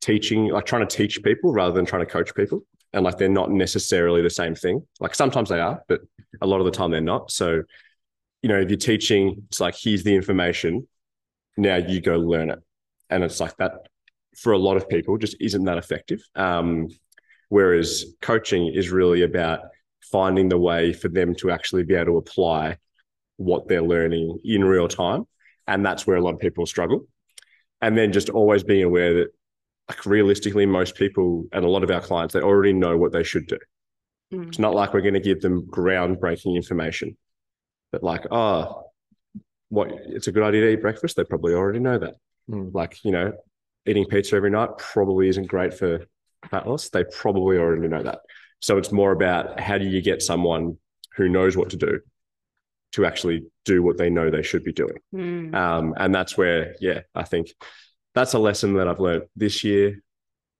[0.00, 2.62] teaching, like trying to teach people rather than trying to coach people.
[2.92, 4.86] And like they're not necessarily the same thing.
[5.00, 6.00] Like sometimes they are, but
[6.40, 7.30] a lot of the time they're not.
[7.30, 7.62] So,
[8.44, 10.86] you know, if you're teaching, it's like here's the information,
[11.56, 12.58] now you go learn it.
[13.08, 13.72] And it's like that
[14.36, 16.20] for a lot of people just isn't that effective.
[16.34, 16.88] Um,
[17.48, 19.60] whereas coaching is really about
[20.12, 22.76] finding the way for them to actually be able to apply
[23.38, 25.24] what they're learning in real time.
[25.66, 27.06] And that's where a lot of people struggle.
[27.80, 29.28] And then just always being aware that,
[29.88, 33.22] like, realistically, most people and a lot of our clients, they already know what they
[33.22, 33.58] should do.
[34.34, 34.48] Mm.
[34.48, 37.16] It's not like we're going to give them groundbreaking information,
[37.94, 38.86] but like, oh,
[39.68, 41.14] what it's a good idea to eat breakfast.
[41.14, 42.14] They probably already know that.
[42.50, 42.74] Mm.
[42.74, 43.32] Like, you know,
[43.86, 46.04] eating pizza every night probably isn't great for
[46.50, 46.88] fat loss.
[46.88, 48.20] They probably already know that.
[48.60, 50.78] So it's more about how do you get someone
[51.16, 52.00] who knows what to do
[52.94, 54.98] to actually do what they know they should be doing.
[55.14, 55.54] Mm.
[55.54, 57.54] Um, and that's where, yeah, I think
[58.12, 60.00] that's a lesson that I've learned this year,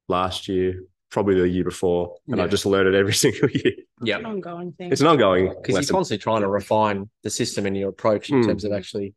[0.08, 3.72] last year, probably the year before, and I just learned it every single year.
[4.02, 4.16] yeah.
[4.16, 4.90] It's an ongoing thing.
[4.92, 8.36] It's an ongoing because you're constantly trying to refine the system and your approach in
[8.42, 8.46] Mm.
[8.48, 9.14] terms of actually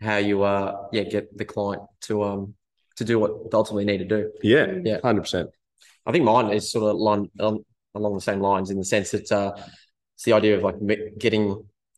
[0.00, 2.54] how you uh yeah get the client to um
[2.96, 4.30] to do what they ultimately need to do.
[4.42, 4.86] Yeah, Mm.
[4.88, 4.98] Yeah.
[5.02, 5.48] hundred percent.
[6.04, 9.12] I think mine is sort of line, um, along the same lines in the sense
[9.12, 9.52] that uh,
[10.16, 11.44] it's the idea of like me- getting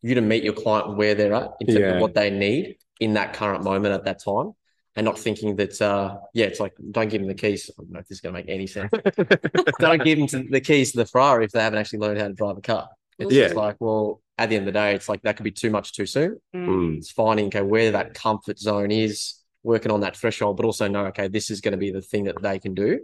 [0.02, 1.94] you to meet your client where they're at in terms Yeah.
[1.94, 4.52] of what they need in that current moment at that time,
[4.96, 7.70] and not thinking that uh, yeah, it's like don't give them the keys.
[7.78, 8.90] I don't know if this is going to make any sense.
[9.78, 12.34] don't give them the keys to the Ferrari if they haven't actually learned how to
[12.34, 12.88] drive a car.
[13.18, 13.44] It's Yeah.
[13.44, 15.70] just like well, at the end of the day, it's like that could be too
[15.70, 16.38] much too soon.
[16.54, 16.68] Mm.
[16.68, 16.96] Mm.
[16.98, 21.06] It's finding okay where that comfort zone is, working on that threshold, but also know
[21.06, 23.00] okay this is going to be the thing that they can do,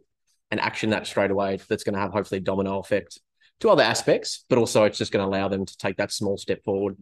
[0.50, 1.58] and action that straight away.
[1.68, 3.18] That's going to have hopefully domino effect
[3.60, 6.36] to other aspects, but also it's just going to allow them to take that small
[6.38, 6.96] step forward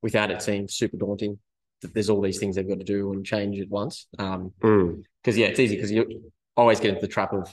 [0.00, 1.38] without it seeming super daunting.
[1.82, 4.06] That there's all these things they've got to do and change at once.
[4.18, 5.02] Um, Mm.
[5.22, 7.52] because yeah, it's easy because you always get into the trap of,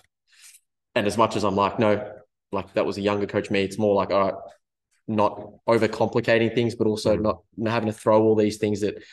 [0.95, 2.11] and as much as I'm like, no,
[2.51, 4.33] like that was a younger coach me, it's more like, all right,
[5.07, 7.21] not overcomplicating things, but also Mm.
[7.21, 9.03] not, not having to throw all these things that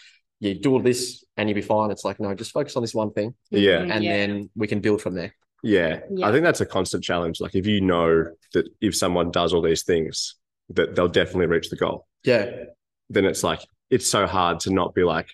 [0.41, 1.91] you do all this and you'll be fine.
[1.91, 3.79] It's like, no, just focus on this one thing Yeah.
[3.81, 4.17] Mm, and yeah.
[4.19, 5.35] then we can build from there.
[5.65, 6.01] Yeah.
[6.13, 6.29] Yeah.
[6.29, 7.41] I think that's a constant challenge.
[7.41, 10.37] Like if you know that if someone does all these things,
[10.71, 12.51] that they'll definitely reach the goal, Yeah.
[13.11, 15.29] then it's like it's so hard to not be like,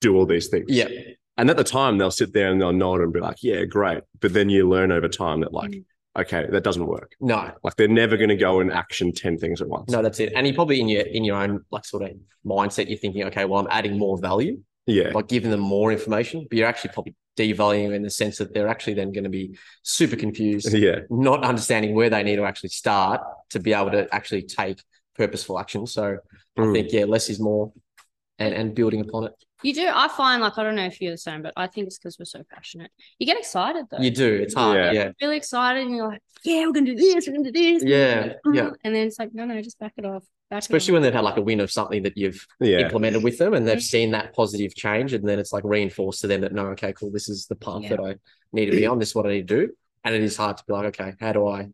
[0.00, 0.66] do all these things.
[0.68, 0.88] Yeah.
[1.36, 4.02] And at the time they'll sit there and they'll nod and be like, yeah, great.
[4.20, 5.84] But then you learn over time that like, Mm.
[6.18, 7.12] okay, that doesn't work.
[7.20, 9.90] No, Like they're never going to go and action 10 things at once.
[9.90, 10.32] no, that's it.
[10.34, 12.10] And you probably in your, in your own like sort of
[12.44, 14.58] mindset, you're thinking, okay, well, I'm adding more value.
[14.86, 15.10] Yeah.
[15.14, 18.66] like giving them more information, but you're actually probably devaluing in the sense that they're
[18.66, 21.00] actually then going to be super confused, Yeah.
[21.10, 24.82] not understanding where they need to actually start to be able to actually take
[25.14, 25.86] purposeful action.
[25.86, 26.16] So
[26.58, 26.72] I Mm.
[26.72, 27.72] think yeah, less is more,
[28.40, 29.32] and and building upon it.
[29.62, 29.88] You do.
[29.92, 32.18] I find like I don't know if you're the same, but I think it's because
[32.18, 32.90] we're so passionate.
[33.18, 33.98] You get excited though.
[33.98, 34.34] You do.
[34.34, 34.76] It's hard.
[34.76, 34.92] Yeah.
[34.92, 35.10] Yeah.
[35.20, 37.28] really excited, and you're like, "Yeah, we're gonna do this.
[37.28, 38.28] We're gonna do this." Yeah.
[38.28, 38.54] Mm-hmm.
[38.54, 38.70] Yeah.
[38.82, 40.24] And then it's like, no, no, just back it off.
[40.48, 42.78] Back Especially it when they've had like a win of something that you've Yeah.
[42.78, 46.26] implemented with them and they've seen that positive change and then it's like reinforced to
[46.26, 47.90] them that no, okay, cool, this is the path Yeah.
[47.90, 48.14] that I
[48.52, 49.72] need to be on, this is what I need to do.
[50.02, 51.68] And it is hard to be like, okay, how do I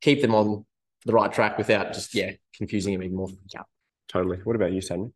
[0.00, 0.64] keep them on
[1.04, 3.28] the right track without just yeah, confusing them even more.
[3.52, 3.62] Yeah.
[4.08, 4.38] Totally.
[4.44, 5.12] What about you, Samuel?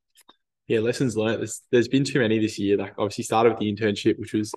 [0.67, 1.41] Yeah, lessons learned.
[1.41, 2.77] There's, there's been too many this year.
[2.77, 4.53] Like obviously started with the internship, which was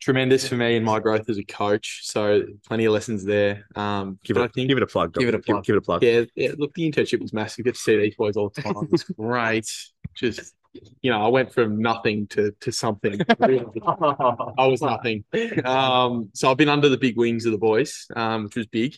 [0.00, 2.00] tremendous for me and my growth as a coach.
[2.02, 3.66] So plenty of lessons there.
[3.76, 5.14] Um, Give it, I think give it a plug.
[5.14, 5.64] Give it a plug.
[5.64, 6.02] give it a plug.
[6.02, 7.64] yeah, yeah, look, the internship was massive.
[7.64, 8.74] Get to see these boys all the time.
[8.92, 9.70] It's great.
[10.14, 10.54] Just
[11.02, 13.20] you know, I went from nothing to to something.
[13.40, 15.24] I was nothing.
[15.64, 18.96] Um, so I've been under the big wings of the boys, um, which was big.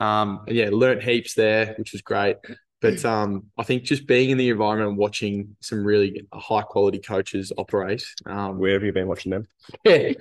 [0.00, 2.36] Um, and yeah, learnt heaps there, which was great.
[2.80, 6.98] But um, I think just being in the environment and watching some really high quality
[6.98, 9.46] coaches operate, um, Where have you been watching them?
[9.84, 10.12] Yeah,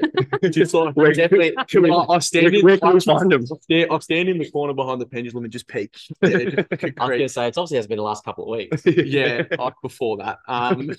[0.49, 1.57] just like we're definitely.
[1.57, 1.63] I,
[2.09, 3.43] I stand in, Where can we find them?
[3.43, 5.95] I stand, I stand in the corner behind the pendulum and just peek.
[6.21, 6.57] Yeah, just
[6.99, 8.85] I was going to say it's obviously has been the last couple of weeks.
[8.85, 10.39] yeah, like before that.
[10.47, 10.91] Um,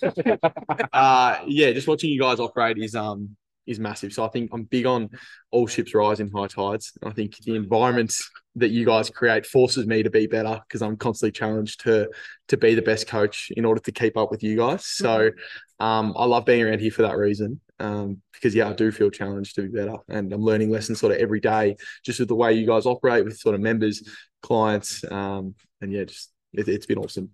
[0.92, 4.12] uh, yeah, just watching you guys operate is um is massive.
[4.12, 5.10] So I think I'm big on
[5.50, 6.92] all ships rise in high tides.
[7.04, 8.14] I think the environment
[8.56, 12.08] that you guys create forces me to be better because I'm constantly challenged to
[12.48, 14.84] to be the best coach in order to keep up with you guys.
[14.86, 15.30] So
[15.78, 17.60] um, I love being around here for that reason.
[17.78, 21.12] Um, because yeah, I do feel challenged to be better, and I'm learning lessons sort
[21.12, 24.02] of every day, just with the way you guys operate with sort of members,
[24.42, 27.30] clients, um, and yeah, just it, it's been awesome.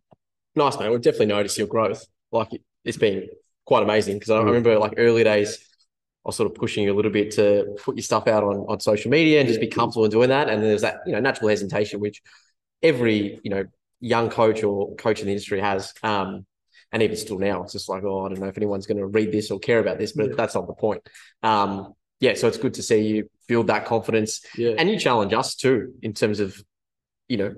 [0.54, 0.88] Nice, mate.
[0.90, 2.04] We've definitely noticed your growth.
[2.30, 3.28] Like it, it's been
[3.64, 4.46] quite amazing because I Mm.
[4.46, 5.58] remember like early days,
[6.26, 8.56] I was sort of pushing you a little bit to put your stuff out on,
[8.68, 10.48] on social media and just be comfortable in doing that.
[10.48, 12.20] And then there's that, you know, natural hesitation, which
[12.82, 13.64] every, you know,
[14.00, 15.94] young coach or coach in the industry has.
[16.02, 16.44] Um,
[16.90, 19.06] and even still now, it's just like, oh, I don't know if anyone's going to
[19.06, 21.08] read this or care about this, but that's not the point.
[21.44, 25.32] Um, yeah, so it's good to see you build that confidence Yeah, and you challenge
[25.32, 26.60] us too in terms of
[27.28, 27.54] you know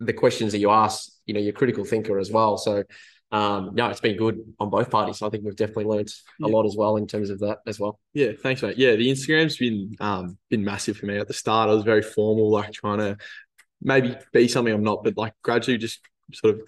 [0.00, 2.84] the questions that you ask you know you're critical thinker as well so
[3.32, 6.54] um no it's been good on both parties i think we've definitely learned a Yeah.
[6.54, 8.76] lot as well in terms of that as well Yeah, thanks, mate.
[8.76, 11.16] Yeah, the Instagram's been um been massive for me.
[11.18, 13.16] At the start, I was very formal, like trying to
[13.82, 16.00] maybe be something I'm not, but like gradually just
[16.32, 16.60] sort of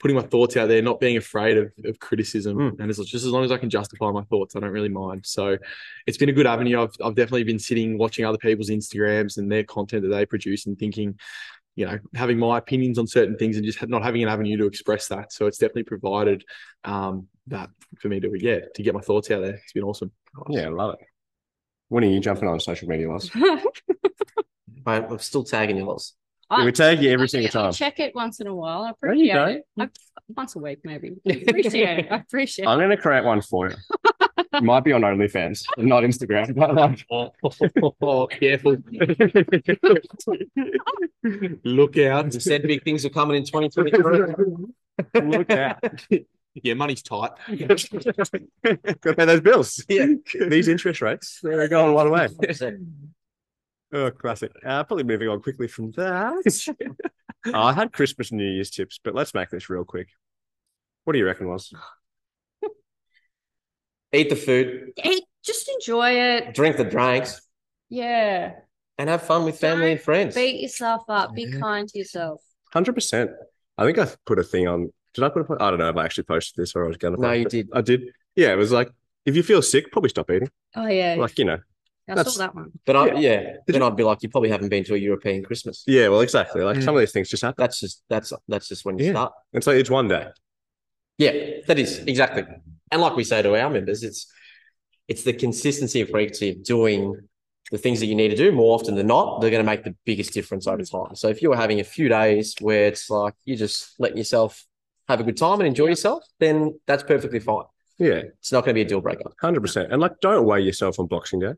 [0.00, 2.56] putting my thoughts out there, not being afraid of, of criticism.
[2.58, 2.80] Mm.
[2.80, 5.24] And it's just as long as I can justify my thoughts, I don't really mind.
[5.24, 5.56] So
[6.06, 6.82] it's been a good avenue.
[6.82, 10.66] I've I've definitely been sitting watching other people's Instagrams and their content that they produce
[10.66, 11.18] and thinking,
[11.76, 14.66] you know, having my opinions on certain things and just not having an avenue to
[14.66, 15.32] express that.
[15.32, 16.44] So it's definitely provided
[16.84, 19.54] um that for me to yeah, to get my thoughts out there.
[19.54, 20.10] It's been awesome.
[20.48, 21.06] Yeah, I love it.
[21.88, 23.30] When are you jumping on social media, Loz?
[24.86, 25.84] I, i'm still tagging you
[26.50, 27.72] lots Yeah, we tag you every I- single I time.
[27.72, 28.82] check it once in a while.
[28.82, 29.66] I No, you appreciate it.
[29.78, 29.88] I,
[30.28, 31.12] once a week, maybe.
[31.28, 32.06] I appreciate it.
[32.10, 33.76] I appreciate I'm going to create one for you.
[34.52, 36.54] It might be on OnlyFans, not Instagram.
[36.54, 37.50] But like, oh, oh,
[37.82, 38.76] oh, oh, careful.
[41.64, 42.32] Look out.
[42.34, 45.84] said big things are coming in 2023 look out.
[46.62, 47.32] Yeah, money's tight.
[47.68, 49.84] Got to pay those bills.
[49.88, 50.06] Yeah.
[50.48, 52.28] These interest rates, they're going one way.
[53.96, 54.52] Oh, classic.
[54.64, 56.74] Uh, probably moving on quickly from that.
[57.46, 60.08] Oh, I had Christmas and New Year's tips, but let's make this real quick.
[61.04, 61.72] What do you reckon was?
[64.12, 66.54] eat the food Hey, just enjoy it.
[66.54, 67.40] drink the drinks
[67.88, 68.52] Yeah.
[68.98, 71.34] and have fun with family and friends Beat yourself up.
[71.34, 71.60] Be Yeah.
[71.60, 72.40] kind to yourself.
[72.72, 73.30] Hundred percent.
[73.78, 74.92] I think I put a thing on.
[75.14, 75.44] Did I put a?
[75.44, 77.20] po- I don't know if I actually posted this or I was going to.
[77.20, 78.02] no you did I did.
[78.34, 78.90] Yeah, it was like
[79.24, 80.50] if you feel sick, probably stop eating.
[80.74, 81.14] Oh yeah.
[81.18, 81.58] Like you know.
[82.08, 82.70] I that's- saw that one.
[82.84, 83.18] but i Yeah.
[83.18, 86.20] yeah then i'd be like you probably haven't been to a european christmas Yeah, well,
[86.20, 86.62] exactly.
[86.62, 86.84] Like Mm.
[86.84, 87.56] some of these things just happen.
[87.62, 89.12] that's just that's that's just when you Yeah.
[89.12, 90.26] start And so it's one day.
[91.18, 91.32] Yeah,
[91.66, 92.44] that is exactly.
[92.92, 94.20] And like we say to our members, it's
[95.08, 97.16] it's the consistency and frequency of doing
[97.72, 99.40] the things that you need to do more often than not.
[99.40, 101.14] They're going to make the biggest difference over time.
[101.14, 104.64] So if you're having a few days where it's like you're just letting yourself
[105.08, 107.64] have a good time and enjoy yourself, then that's perfectly fine.
[107.98, 109.30] Yeah, It's not going to be a deal breaker.
[109.40, 109.90] hundred percent.
[109.92, 111.54] And like, don't weigh yourself on Boxing Day.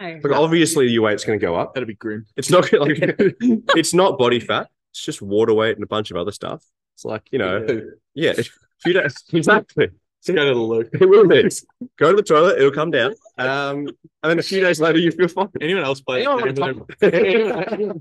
[0.00, 0.20] No.
[0.22, 1.74] Like, obviously, your weight's going to go up.
[1.74, 2.26] That'd be grim.
[2.36, 4.68] It's not like it's not body fat.
[4.92, 6.64] It's just water weight and a bunch of other stuff.
[6.94, 7.66] It's like you know,
[8.14, 8.32] yeah.
[8.36, 8.50] If
[8.86, 9.88] you don't exactly,
[10.26, 10.88] Let's go to the loo.
[10.92, 11.48] it will be.
[11.96, 12.58] Go to the toilet.
[12.58, 13.14] It'll come down.
[13.38, 13.86] Um,
[14.22, 15.48] and then a few days later, you feel fine.
[15.60, 16.24] Anyone else play?
[16.26, 17.94] Anyone a game wanna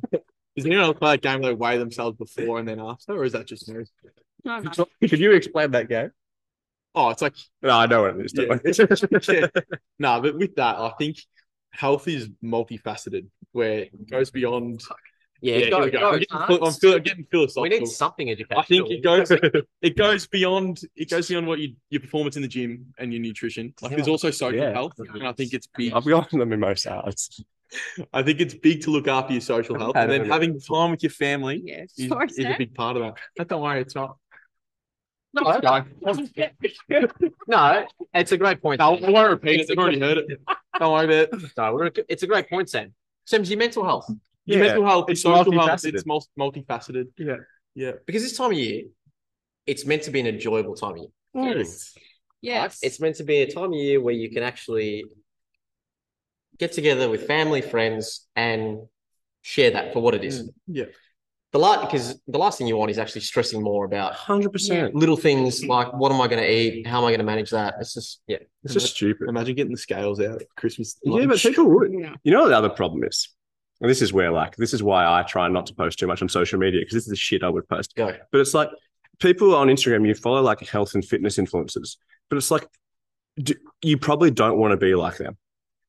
[0.55, 3.23] Does anyone else play a game where they weigh themselves before and then after, or
[3.23, 3.85] is that just me?
[4.43, 4.87] No, no.
[5.01, 6.11] Could you explain that game?
[6.95, 8.33] Oh, it's like No, I know what it is.
[8.33, 9.41] don't Yeah.
[9.43, 9.49] worry.
[9.99, 11.17] no, but with that, I think
[11.77, 14.81] health is multifaceted, where it goes beyond.
[15.39, 15.99] Yeah, Yeah, go- here we go.
[15.99, 16.47] go, I'm getting, Hans.
[16.47, 18.59] phil- I'm feel- getting we need something educational.
[18.59, 19.31] I think it goes
[19.83, 23.21] it goes beyond it goes beyond what you your performance in the gym and your
[23.21, 23.71] nutrition.
[23.81, 24.73] Like there's also social Yeah.
[24.73, 25.93] health, and I think it's big.
[25.93, 27.03] I've gotten on the mimosa.
[27.07, 27.41] It's-
[28.13, 31.03] I think it's big to look after your social health, and then having time with
[31.03, 31.83] your family Yeah.
[31.83, 31.93] is,
[32.37, 33.17] is a big part of that.
[33.35, 34.15] But don't worry, it's not.
[35.33, 35.43] No,
[37.47, 38.79] no, it's a great point.
[38.79, 39.67] No, I won't repeat it.
[39.67, 40.41] They've already heard it.
[40.79, 41.51] Don't worry about it.
[41.57, 42.93] No, we're, it's a great point, Sam.
[43.25, 44.09] Sam's your mental health.
[44.45, 45.93] Your Yeah, mental health, it's it's social health, multifaceted.
[45.93, 47.07] it's mul- multifaceted.
[47.17, 47.35] Yeah.
[47.75, 47.91] Yeah.
[48.05, 48.83] Because this time of year,
[49.65, 51.55] it's meant to be an enjoyable time of year.
[51.57, 51.93] Yes.
[52.41, 52.79] Yes.
[52.81, 55.05] It's meant to be a time of year where you can actually
[56.57, 58.79] get together with family, friends, and
[59.41, 60.43] share that for what it is.
[60.43, 60.85] Mm, yeah.
[61.53, 64.93] The last because the last thing you want is actually stressing more about Hundred percent.
[64.93, 66.85] little things like what am I going to eat?
[66.85, 67.75] How am I going to manage that?
[67.79, 68.39] It's just yeah.
[68.63, 69.29] It's just stupid.
[69.29, 70.99] Imagine getting the scales out at Christmas.
[71.03, 71.43] Yeah, but lunch.
[71.43, 71.93] people would.
[71.93, 72.15] Yeah.
[72.23, 73.29] You know what the other problem is?
[73.79, 76.21] And this is where, like, this is why I try not to post too much
[76.21, 77.95] on social media because this is the shit I would post.
[77.95, 78.13] Go.
[78.31, 78.69] But it's like
[79.19, 81.97] people on Instagram, you follow like health and fitness influencers,
[82.29, 82.67] but it's like
[83.41, 85.37] do, you probably don't want to be like them.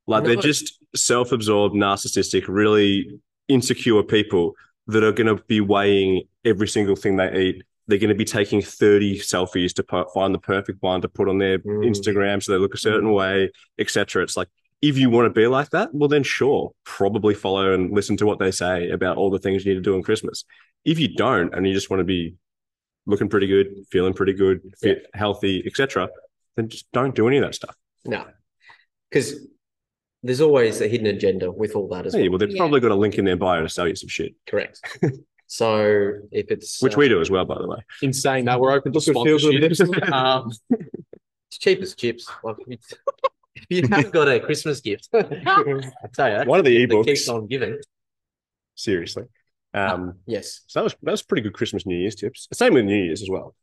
[0.07, 3.11] Like they're just self-absorbed, narcissistic, really
[3.49, 4.55] insecure people
[4.89, 7.63] that are going to be weighing every single thing they eat.
[7.87, 11.39] They're going to be taking 30 selfies to find the perfect one to put on
[11.39, 11.87] their Mm.
[11.89, 14.23] Instagram so they look a certain way, etc.
[14.23, 14.49] It's like
[14.83, 18.27] if you want to be like that, well then sure, probably follow and listen to
[18.27, 20.45] what they say about all the things you need to do on Christmas.
[20.85, 22.35] If you don't and you just want to be
[23.07, 26.09] looking pretty good, feeling pretty good, fit, healthy, etc.,
[26.57, 27.75] then just don't do any of that stuff.
[28.05, 28.27] No,
[29.11, 29.35] because
[30.23, 32.31] there's always a hidden agenda with all that as Hey, well.
[32.33, 32.59] well, they've Yeah.
[32.59, 34.81] probably got a link in their bio to sell you some shit, Correct.
[35.47, 37.79] so if it's which uh, we do as well, by the way.
[38.03, 40.13] in saying that, we're open to Look at sponsorship.
[40.13, 42.29] um, it's cheap as chips.
[42.43, 45.23] Like, if you haven't got a Christmas gift, I
[46.15, 47.79] tell you, One of the that keeps ebooks, on giving.
[48.75, 49.25] seriously.
[49.75, 50.63] Um, Yes.
[50.67, 52.49] so that was that was pretty good Christmas New Year's tips.
[52.53, 53.55] Same with New Year's as well.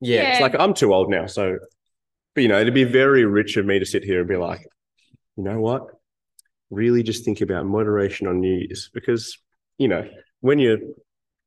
[0.00, 0.22] Yeah.
[0.22, 0.30] Yeah.
[0.32, 1.58] It's like I'm too old now, so
[2.34, 4.60] but you know, it'd be very rich of me to sit here and be like,
[5.38, 5.86] you know what?
[6.70, 9.38] Really just think about moderation on New Year's because,
[9.78, 10.06] you know,
[10.40, 10.78] when you're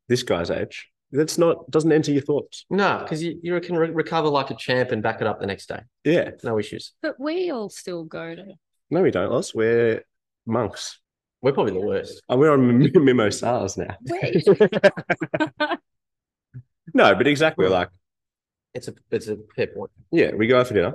[0.08, 2.66] this guy's age, that's not doesn't enter your thoughts.
[2.70, 5.46] No, because you, you can re- recover like a champ and back it up the
[5.46, 5.82] next day.
[6.06, 6.32] Yeah.
[6.44, 6.94] No issues.
[7.02, 8.46] But we all still go to.
[8.90, 9.54] No, we don't, Loz.
[9.54, 10.06] We're
[10.46, 11.00] monks.
[11.42, 12.22] We're probably the worst.
[12.30, 13.98] And we're on mim- mimosas now.
[14.06, 14.48] Wait.
[16.94, 17.90] no, but exactly like,
[18.74, 19.92] It's a it's a fair point.
[20.12, 20.94] yeah, we go out for dinner.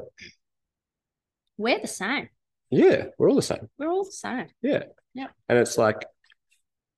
[1.59, 2.29] We're the same.
[2.71, 3.69] Yeah, we're all the same.
[3.79, 4.47] We're all the same.
[4.63, 4.85] Yeah.
[5.15, 5.29] Yeah.
[5.49, 6.05] And it's like,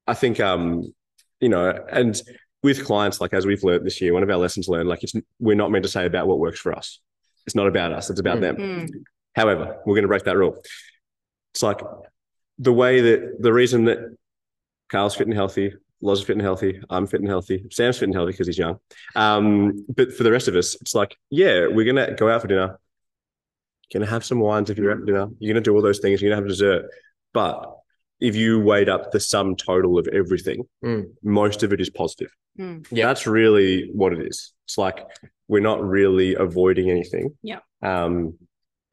[0.07, 0.93] I think, um,
[1.41, 2.21] you know, and
[2.63, 5.15] with clients, like as we've learned this year, one of our lessons learned, like it's
[5.39, 7.01] we're not meant to say about what works for us.
[7.47, 8.11] It's not about us.
[8.11, 8.41] It's about Mm.
[8.41, 8.89] them.
[9.37, 10.61] However, we're going to break that rule.
[11.55, 11.81] It's like
[12.59, 13.99] the way that the reason that
[14.89, 18.07] Karl's fit and healthy, Loz is fit and healthy, I'm fit and healthy, Sam's fit
[18.09, 18.79] and healthy because he's young.
[19.15, 22.41] Um, but for the rest of us, it's like, yeah, we're going to go out
[22.43, 22.79] for dinner.
[23.93, 25.29] Going to have some wines if you're out for dinner.
[25.39, 26.21] You're going to do all those things.
[26.21, 26.87] You're going to have dessert.
[27.33, 27.75] But
[28.21, 31.13] if you weighed up the sum total of everything, Mm.
[31.23, 32.31] most of it is positive.
[32.59, 32.87] Mm.
[32.91, 33.07] Yeah.
[33.07, 34.53] That's really what it is.
[34.67, 34.99] It's like
[35.47, 37.37] we're not really avoiding anything.
[37.43, 37.61] Yeah.
[37.83, 38.35] Um,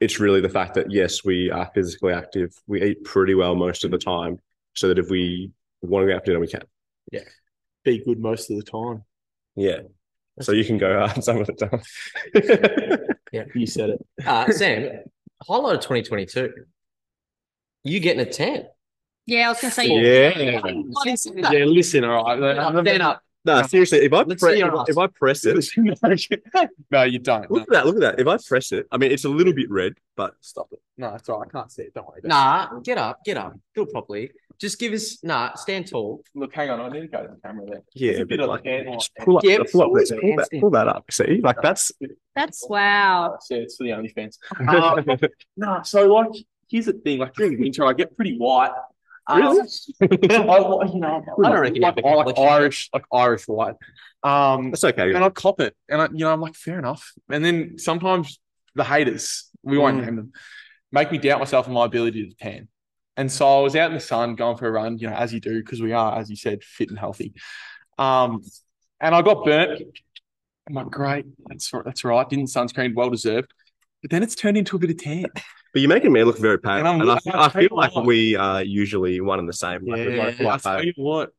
[0.00, 2.52] it's really the fact that yes, we are physically active.
[2.66, 4.38] We eat pretty well most of the time,
[4.74, 5.50] so that if we
[5.82, 6.62] want to go out to dinner, we can.
[7.12, 7.24] Yeah.
[7.84, 9.04] Be good most of the time.
[9.54, 9.80] Yeah.
[10.40, 13.06] So you can go out some of the time.
[13.54, 14.06] You said it.
[14.24, 15.04] Uh, Sam,
[15.46, 16.52] highlight of 2022.
[17.84, 18.66] You getting a 10.
[19.26, 19.86] Yeah, I was gonna say.
[19.88, 20.38] Yeah.
[21.52, 22.84] Yeah, listen, all right.
[22.86, 23.22] Stand up.
[23.44, 25.56] no, seriously, if I pre- if, if I press it,
[26.90, 27.50] no, you don't.
[27.50, 28.20] No, look at that, look at that.
[28.20, 30.80] If I press it, I mean, it's a little bit red, but stop it.
[30.96, 31.48] No, it's all right.
[31.48, 31.94] I can't see it.
[31.94, 32.20] Don't worry.
[32.22, 33.54] Nah, get up, get up.
[33.74, 34.30] Do it properly.
[34.60, 36.22] Just give us, nah, stand tall.
[36.34, 36.80] Look, hang on.
[36.80, 37.82] I need to go to the camera there.
[37.94, 40.10] yeah, It's a bit but of like, hand just pull up, Yeah, pull up, always
[40.10, 41.04] pull that, pull that up.
[41.10, 41.92] See, like that's
[42.34, 43.38] That's wow.
[43.50, 44.36] Yeah, it's for the OnlyFans.
[44.68, 45.18] Um,
[45.56, 46.30] no, so like,
[46.68, 47.18] here's the thing.
[47.18, 48.72] Like during winter, I get pretty white.
[49.26, 49.60] Um, Really?
[50.00, 52.38] I, you know, I don't reckon you like, have like.
[52.38, 53.74] Irish, like Irish white.
[54.22, 55.12] Um, that's okay.
[55.14, 57.12] and I cop it, and I, you know, I'm like, fair enough.
[57.30, 58.40] And then sometimes
[58.74, 60.04] the haters, we won't Mm.
[60.04, 60.32] name them,
[60.92, 62.68] make me doubt myself and my ability to tan.
[63.16, 65.32] And so I was out in the sun going for a run, you know, as
[65.32, 67.32] you do, because we are, as you said, fit and healthy.
[67.98, 68.42] Um,
[69.00, 69.82] and I got burnt.
[70.68, 72.28] I'm like, great, that's that's right.
[72.28, 73.52] Didn't sunscreen, well deserved.
[74.02, 75.26] But then it's turned into a bit of tan.
[75.72, 77.76] But you're making me look very pale, And and I, I I tell you feel
[77.76, 79.84] like we are usually one and the same.
[79.86, 81.32] Like, we're both I tell you what,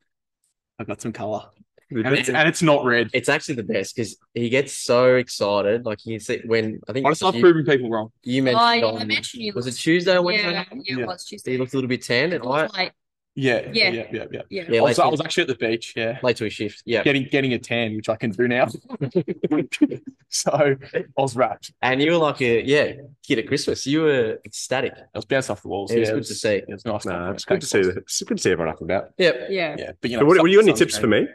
[0.79, 1.45] I got some color,
[1.89, 3.09] and it's, and it's not red.
[3.13, 5.85] It's actually the best because he gets so excited.
[5.85, 8.11] Like he said, when I think I just love you, proving people wrong.
[8.23, 9.53] you Oh, mentioned, yeah, on- I mentioned you.
[9.53, 10.51] was it Tuesday or Wednesday?
[10.51, 11.03] Yeah, yeah, Yeah.
[11.03, 11.51] it was Tuesday.
[11.53, 12.93] He looked a little bit tanned and It I like,
[13.35, 13.89] Yeah, Yeah.
[13.91, 14.41] yeah, yeah, yeah.
[14.49, 14.63] yeah.
[14.69, 15.93] Yeah, I, was, I was actually at the beach.
[15.95, 16.81] Yeah, late to his shift.
[16.85, 17.03] Yeah.
[17.03, 18.67] getting getting a tan, which I can do now.
[20.29, 20.75] so I
[21.15, 21.71] was wrapped.
[21.81, 22.93] And you were like a yeah,
[23.25, 23.85] kid at Christmas.
[23.85, 24.93] You were ecstatic.
[24.97, 25.91] I was bounced off the walls.
[25.91, 26.49] It was good to see.
[26.49, 27.05] It was nice.
[27.05, 27.79] no, stuff, it's good to see.
[27.79, 29.11] It's good to see everyone up and about.
[29.17, 29.47] Yep.
[29.49, 29.75] yeah.
[29.77, 31.27] Yeah, but you know, So what, what do you any tips for me?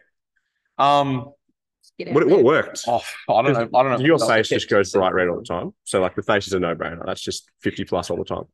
[0.78, 1.32] Um,
[1.98, 2.84] Get out What, what worked?
[2.88, 3.78] oh, I don't know.
[3.78, 4.06] I don't know.
[4.06, 5.72] Your face just goes bright red all the time.
[5.84, 7.04] So like the face is a no brainer.
[7.04, 8.44] That's just 50 plus all the time.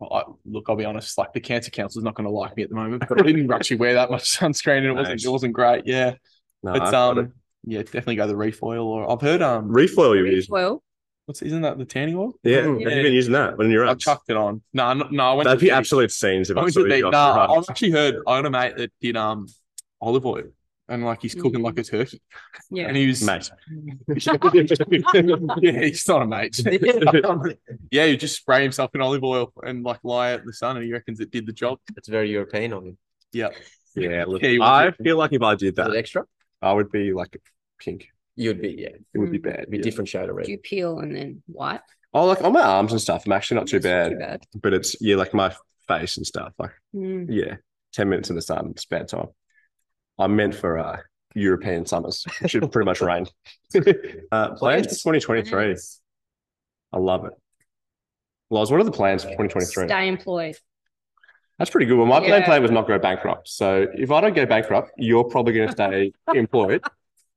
[0.00, 1.18] I, look, I'll be honest.
[1.18, 3.24] Like the cancer council is not going to like me at the moment, but I
[3.24, 5.24] didn't actually wear that much sunscreen, and it wasn't.
[5.24, 5.86] It wasn't great.
[5.86, 6.14] Yeah,
[6.62, 7.20] No, but I've got it.
[7.26, 7.32] um,
[7.64, 8.86] yeah, definitely go the Reef oil.
[8.86, 10.48] Or I've heard um, Reef oil you use.
[10.48, 10.82] Well,
[11.26, 12.32] what's isn't that the tanning oil?
[12.44, 12.82] Yeah, Mm.
[12.84, 13.98] have you been using that when you're I up?
[13.98, 14.62] chucked it on.
[14.72, 15.44] No, no, no I went.
[15.46, 15.78] That'd to be the beach.
[15.78, 17.02] absolute scenes if I I went saw to the you beach.
[17.02, 17.58] go No, for a run.
[17.58, 18.16] I've actually heard.
[18.26, 19.46] I had a mate that did um
[20.00, 20.44] olive oil,
[20.88, 22.20] and like he's cooking like a turkey.
[22.70, 22.88] Yeah.
[22.88, 23.50] And he was Mate.
[24.08, 26.60] yeah, he's not a mate.
[27.90, 30.76] yeah, he just spray himself in olive oil and like lie out in the sun,
[30.76, 31.78] and he reckons it did the job.
[31.96, 32.98] It's very European of him.
[33.32, 33.48] Yeah,
[33.94, 36.24] Yeah, look, Yeah, I feel like if I did that, extra?
[36.62, 37.40] I would be like
[37.78, 38.08] pink.
[38.36, 38.88] You'd be yeah.
[39.14, 39.42] It would be Mm.
[39.42, 39.54] bad.
[39.60, 39.82] It'd be yeah.
[39.82, 40.46] different shade of red.
[40.46, 40.56] Do red.
[40.56, 41.80] you peel and then white?
[42.14, 44.42] Oh, like on my arms and stuff, I'm actually not too bad, Too bad.
[44.62, 45.54] but it's yeah, like my
[45.86, 46.52] face and stuff.
[46.58, 47.26] Like Mm.
[47.28, 47.56] yeah,
[47.92, 49.28] ten minutes in the sun, it's bad time.
[50.18, 50.98] I'm meant for uh
[51.34, 52.24] European summers.
[52.42, 53.26] It should pretty much rain.
[54.32, 55.76] uh, plans for 2023.
[56.92, 57.32] I love it.
[58.50, 59.86] Loz, what are the plans for 2023?
[59.88, 60.56] Stay employed.
[61.58, 61.96] That's pretty good.
[61.98, 62.46] Well, my plan Yeah.
[62.46, 63.48] plan was not go bankrupt.
[63.48, 66.82] So if I don't go bankrupt, you're probably going to stay employed.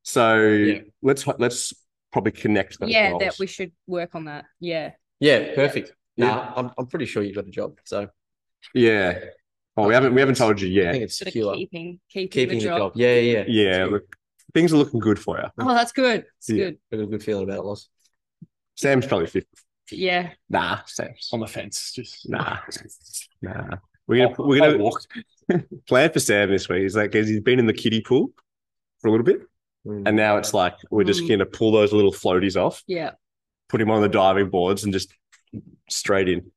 [0.03, 0.79] So Yeah.
[1.01, 1.73] let's let's
[2.13, 3.21] probably connect those Yeah, goals.
[3.23, 4.45] that we should work on that.
[4.59, 4.91] Yeah.
[5.19, 5.93] Yeah, perfect.
[6.15, 6.27] Yeah.
[6.27, 7.77] Nah, I'm I'm pretty sure you got a job.
[7.83, 8.07] So
[8.73, 9.19] yeah.
[9.77, 10.91] Oh, we haven't we haven't told you I yet.
[10.93, 11.53] think it's Sort of secure.
[11.55, 12.77] keeping, keeping, Keeping the the job.
[12.79, 12.91] job.
[12.95, 13.71] Yeah, yeah, yeah.
[13.77, 14.15] Yeah, look,
[14.53, 15.45] things are looking good for you.
[15.59, 16.25] Oh, that's good.
[16.39, 16.55] It's Yeah.
[16.65, 16.77] good.
[16.91, 16.97] good.
[16.97, 17.89] Got a good feeling about it, Loz.
[18.75, 19.47] Sam's probably 50.
[19.91, 20.31] Yeah.
[20.49, 21.29] Nah, Sam's.
[21.33, 21.93] on the fence.
[21.93, 22.57] Just Nah,
[23.41, 23.77] nah.
[24.07, 25.01] We're gonna I'll- we're gonna walk.
[25.87, 26.81] plan for Sam this week.
[26.81, 28.31] He's like, 'cause he's been in the kiddie pool
[28.99, 29.41] for a little bit,
[29.87, 30.03] Mm.
[30.07, 31.29] and now it's like we're just Mm.
[31.29, 33.11] gonna pull those little floaties off, Yeah.
[33.69, 35.13] put him on the diving boards, and just
[35.89, 36.51] straight in,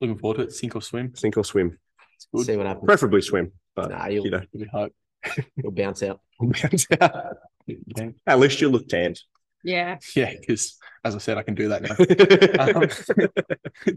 [0.00, 0.52] Looking forward to it.
[0.52, 1.14] Sink or swim.
[1.14, 1.78] sink or swim, It's
[2.32, 2.46] good.
[2.46, 2.84] See what happens.
[2.86, 3.52] preferably swim.
[3.74, 4.92] But Nah, you'll, you know, We hope.
[5.56, 6.20] you'll bounce out.
[6.40, 6.86] Bounce
[7.66, 9.20] Yeah, at least you look tanned.
[9.64, 9.98] Yeah.
[10.14, 10.32] yeah.
[10.38, 11.96] Because as I said, I can do that now.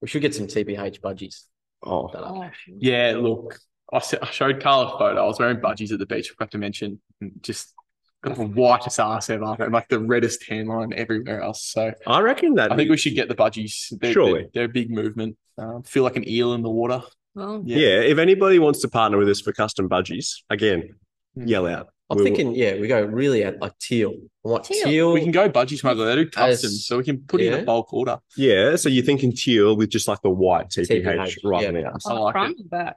[0.00, 1.42] We should get some TPH budgies.
[1.82, 3.58] oh, Oh, yeah, look,
[3.92, 3.98] I,
[4.30, 5.24] showed Karl a photo.
[5.24, 6.28] I was wearing budgies at the beach.
[6.30, 7.00] I forgot to mention,
[7.40, 7.77] just got the
[8.24, 11.62] whitest ass ever, and like the reddest tan line everywhere else.
[11.64, 12.72] So I reckon that.
[12.72, 13.92] I think we should get the budgies.
[14.00, 14.32] They're, Surely.
[14.42, 15.36] they're, they're a big movement.
[15.56, 17.02] Um, feel like an eel in the water.
[17.34, 18.00] well, yeah.
[18.00, 20.94] if anybody wants to partner with us for custom budgies, again,
[21.34, 21.46] Hmm.
[21.46, 21.88] yell out.
[22.10, 24.14] I'm We'll- thinking, yeah, we go really at like teal.
[24.44, 24.84] I want Teal.
[24.86, 25.12] teal.
[25.12, 26.06] We can go budgie smuggler.
[26.06, 28.18] They do custom, As- so we can put in a bulk order.
[28.36, 31.68] Yeah, so you're thinking teal with just like the white TPH, TPH, right yeah.
[31.68, 32.06] on the arms.
[32.06, 32.96] I on like front or back.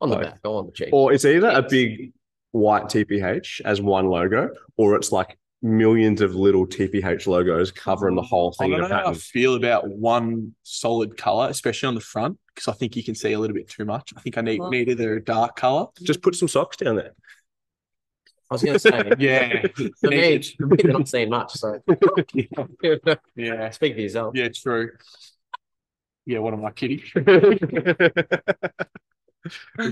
[0.00, 0.24] on the Both.
[0.24, 0.88] back, go on the cheek.
[0.92, 2.12] Or it's either a big
[2.52, 8.22] white TPH as one logo, or it's like millions of little TPH logos covering the
[8.22, 8.72] whole thing.
[8.72, 11.94] I thing don't in a know how I feel about one solid color, especially on
[11.94, 14.12] the front, because I think you can see a little bit too much.
[14.16, 15.86] I think I need, Well- need either a dark color.
[16.02, 17.12] Just put some socks down there.
[18.50, 19.62] I was going to say, Yeah.
[20.00, 21.52] for me, for me, they're not seeing much.
[21.52, 21.80] So
[23.34, 23.70] Yeah.
[23.70, 24.34] speak for yourself.
[24.36, 24.90] Yeah, true.
[26.26, 27.02] Yeah, what am I kidding?
[27.14, 27.58] We're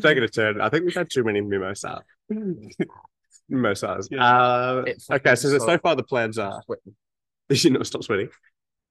[0.00, 0.60] taking a turn.
[0.60, 2.02] I think we've had too many mimosa.
[3.48, 4.08] Mimosas.
[4.10, 4.24] Yeah.
[4.24, 6.62] Uh, okay, so, so so- far the plans are
[7.48, 8.28] you know, stop sweating,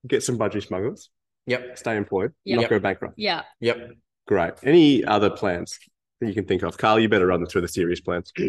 [0.08, 1.10] get some budgie smugglers,
[1.48, 2.60] Yep, stay employed, Yep.
[2.62, 3.14] not go bankrupt.
[3.18, 3.44] Yeah.
[3.60, 3.92] yep.
[4.28, 4.54] Great.
[4.64, 5.80] Any other plans
[6.20, 6.78] that you can think of?
[6.78, 8.32] Karl, you better run through the serious plans.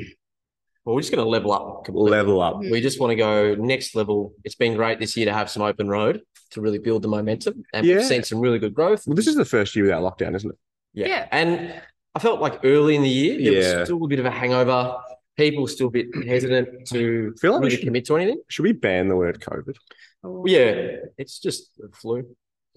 [0.86, 1.84] Well, we're just going to level up.
[1.84, 2.10] Completely.
[2.10, 2.60] Level up.
[2.60, 4.32] We just want to go next level.
[4.44, 6.22] It's been great this year to have some open road
[6.52, 7.96] to really build the momentum, and Yeah.
[7.96, 9.06] we've seen some really good growth.
[9.06, 10.58] Well, this is the first year without lockdown, isn't it?
[10.94, 11.06] Yeah.
[11.06, 11.28] Yeah.
[11.32, 11.82] And
[12.14, 13.78] I felt like early in the year, there Yeah.
[13.80, 14.96] was still a bit of a hangover.
[15.36, 18.42] People still a bit hesitant to Feel like we really should- commit to anything.
[18.48, 19.76] Should we ban the word COVID?
[20.24, 20.40] Oh.
[20.40, 22.36] Well, yeah, it's just the flu.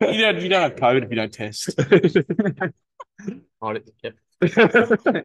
[0.00, 1.70] You don't, you don't have COVID if you don't test.
[3.60, 4.14] Oh, yep.
[4.40, 4.50] Hey,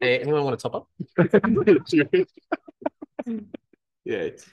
[0.00, 0.88] eh, anyone want to top up?
[4.04, 4.18] yeah.
[4.18, 4.48] It's,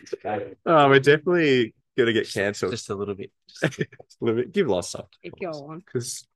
[0.65, 2.71] oh, we're definitely gonna get cancelled.
[2.71, 3.31] Just a little bit.
[3.63, 3.69] a
[4.19, 4.51] little bit.
[4.51, 5.09] Give lots up
[5.41, 5.79] Go on.
[5.79, 6.27] because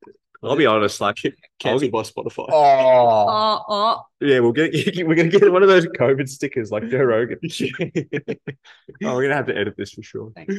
[0.44, 1.18] I'll be honest, like
[1.60, 2.46] cancelled by Spotify.
[2.52, 4.02] oh Oh, oh.
[4.20, 4.72] yeah, we'll get
[5.08, 7.40] we're gonna get one of those COVID stickers like Joe Rogan.
[7.44, 10.32] oh, we're gonna have to edit this for sure.
[10.36, 10.54] Thanks.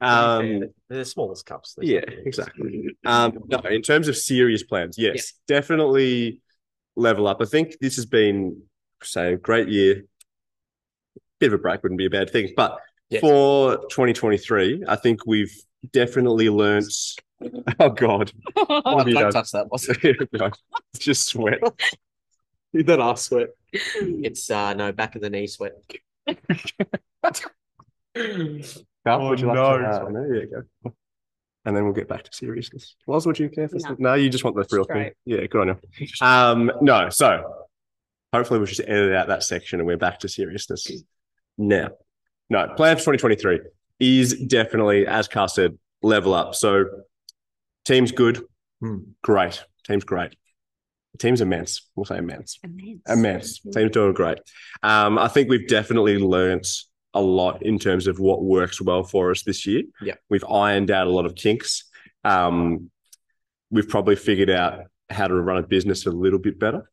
[0.00, 1.74] Um, They're the smallest cups.
[1.74, 2.96] They're- yeah, exactly.
[3.04, 5.56] Um, no, in terms of serious plans, yes, Yeah.
[5.56, 6.40] definitely
[6.96, 7.38] level up.
[7.40, 8.62] I think this has been
[9.02, 10.04] say a great year.
[11.40, 12.80] Bit of a break wouldn't be a bad thing, but
[13.10, 13.20] Yes.
[13.20, 15.54] for 2023, I think we've
[15.92, 16.92] definitely learnt.
[17.78, 18.32] Oh God,
[18.66, 19.66] what have you Don't touch that.
[19.70, 19.98] What's it?
[20.32, 21.60] It's just sweat.
[22.72, 23.50] You don't ask sweat.
[23.72, 25.74] It's uh no back of the knee sweat.
[28.16, 28.60] Karl,
[29.06, 29.78] Oh, would you like no.
[29.78, 29.84] to?
[29.88, 30.44] Uh, no, yeah,
[30.82, 30.92] go.
[31.64, 32.96] And then we'll get back to seriousness.
[33.06, 33.96] Loz, would you care for No.
[33.98, 35.12] No, you just want the real thing.
[35.24, 36.06] Yeah, good on you.
[36.20, 37.66] Um, no, so
[38.32, 40.86] hopefully we'll just edit out that section and we're back to seriousness.
[41.56, 41.90] Now,
[42.50, 43.60] no, plan for 2023
[44.00, 46.54] is definitely, as Karl said, level up.
[46.54, 46.84] So
[47.84, 48.42] team's good,
[48.80, 48.98] Hmm.
[49.22, 49.62] great.
[49.86, 50.36] Team's great.
[51.18, 51.88] Team's immense.
[51.96, 52.58] We'll say immense.
[52.62, 53.00] Immense.
[53.08, 53.60] Immense.
[53.74, 54.38] Team's doing great.
[54.82, 56.66] Um, I think we've definitely learnt
[57.14, 59.82] a lot in terms of what works well for us this year.
[60.00, 60.14] Yeah.
[60.28, 61.84] We've ironed out a lot of kinks.
[62.24, 62.90] Um,
[63.70, 66.88] we've probably figured out how to run a business a little bit better.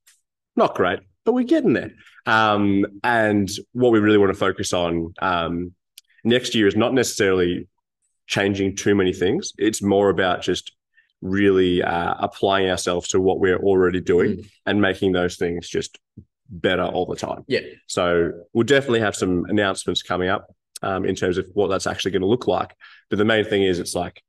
[0.55, 1.91] Not great, but we're getting there.
[2.25, 5.73] Um, and what we really want to focus on um,
[6.23, 7.67] next year is not necessarily
[8.27, 9.53] changing too many things.
[9.57, 10.71] It's more about just
[11.21, 15.99] really uh, applying ourselves to what we're already doing and making those things just
[16.49, 17.43] better all the time.
[17.47, 17.61] Yeah.
[17.87, 22.11] So we'll definitely have some announcements coming up um, in terms of what that's actually
[22.11, 22.75] going to look like.
[23.09, 24.21] But the main thing is it's like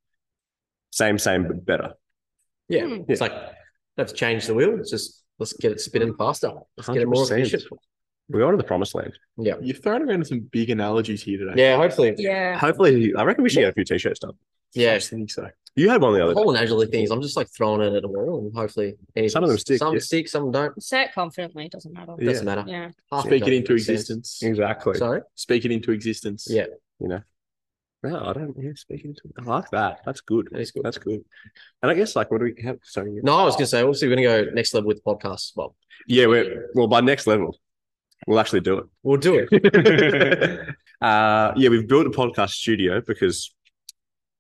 [0.91, 1.95] same, same, but better.
[2.69, 2.87] Yeah.
[2.87, 3.03] Hmm.
[3.09, 3.33] It's like
[3.97, 4.79] let's change the wheel.
[4.79, 6.53] It's just let's get it spinning faster.
[6.77, 7.39] Let's get it more 100%.
[7.41, 7.65] efficient.
[8.29, 9.17] We're going to the promised land.
[9.39, 9.55] Yeah.
[9.63, 11.53] You've thrown around some big analogies here today.
[11.57, 11.77] Yeah.
[11.77, 12.15] Hopefully.
[12.19, 12.59] Yeah.
[12.59, 14.33] Hopefully, I reckon we should get a few t-shirts done.
[14.75, 14.95] Yeah.
[14.95, 15.49] I think so.
[15.77, 16.41] You had one the The other day.
[16.41, 17.11] whole analogy things.
[17.11, 19.79] I'm just like throwing it at the wall, and hopefully anything- Some of them stick,
[19.79, 19.99] Some yeah.
[20.01, 20.27] stick.
[20.29, 20.83] Some don't.
[20.83, 21.67] Say it confidently.
[21.67, 22.15] It doesn't matter.
[22.19, 22.27] Yeah.
[22.31, 22.65] Doesn't matter.
[22.67, 22.91] Yeah.
[23.13, 24.01] Half Speak of it it into makes sense.
[24.01, 24.43] existence.
[24.43, 24.95] Exactly.
[24.95, 25.21] Sorry.
[25.35, 26.49] Speak it into existence.
[26.51, 26.65] Yeah.
[28.11, 28.55] No, I don't.
[28.59, 29.23] Yeah, speaking to.
[29.39, 30.01] I like that.
[30.05, 30.49] That's good.
[30.53, 30.83] That is good.
[30.85, 31.25] That's good.
[31.83, 32.79] And I guess like, what do we have?
[32.83, 33.13] Sorry.
[33.15, 33.21] yeah.
[33.23, 33.81] No, I was gonna say.
[33.83, 35.53] Obviously, we're gonna go next level with podcasts.
[35.57, 35.75] Well,
[36.07, 37.59] Yeah, we're well by next level,
[38.27, 38.85] we'll actually do it.
[39.03, 40.69] we'll do it.
[41.01, 43.53] uh, yeah, we've built a podcast studio because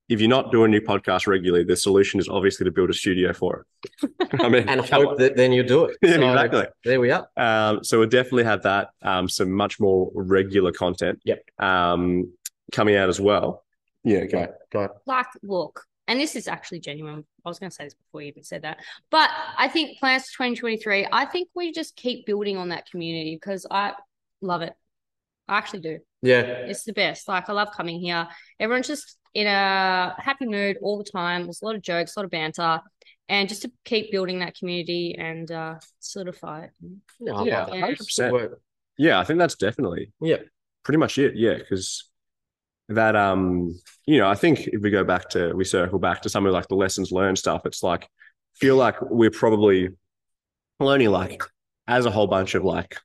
[0.09, 3.33] if you're not doing new podcasts regularly, the solution is obviously to build a studio
[3.33, 3.67] for
[4.03, 4.11] it.
[4.41, 5.17] I mean, and hope on.
[5.19, 5.97] that then you do it.
[6.03, 6.65] Yeah, So, exactly.
[6.85, 7.27] There we are.
[7.37, 8.91] Um, so we'll definitely have that.
[9.03, 11.21] Um, some much more regular content.
[11.25, 11.43] Yep.
[11.59, 12.33] Um,
[12.73, 13.65] coming out as well.
[14.05, 14.19] Yeah.
[14.21, 14.47] Okay.
[14.71, 14.95] Go, go.
[15.07, 17.25] Like, look, and this is actually genuine.
[17.45, 18.79] I was going to say this before you even said that,
[19.11, 21.09] but I think plans for 2023.
[21.11, 23.93] I think we just keep building on that community because I
[24.41, 24.73] love it.
[25.49, 25.99] I actually do.
[26.23, 26.41] Yeah.
[26.41, 27.29] It's the best.
[27.29, 28.27] Like I love coming here.
[28.59, 31.45] Everyone's just in a happy mood all the time.
[31.45, 32.81] There's a lot of jokes, a lot of banter,
[33.29, 36.71] and just to keep building that community and uh, solidify it.
[37.21, 37.43] Yeah.
[37.43, 38.55] Yeah, 100%.
[38.99, 40.39] Yeah, I think that's definitely Yeah.
[40.85, 41.37] pretty much it.
[41.37, 42.09] Yeah, because
[42.89, 46.29] that um, you know, I think if we go back to we circle back to
[46.29, 48.09] some of like the lessons learned stuff, it's like
[48.55, 49.91] feel like we're probably
[50.81, 51.43] learning like
[51.89, 52.97] as a whole bunch of like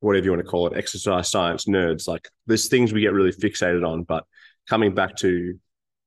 [0.00, 2.06] whatever you want to call it, exercise science nerds.
[2.06, 4.24] Like there's things we get really fixated on, but
[4.68, 5.58] coming back to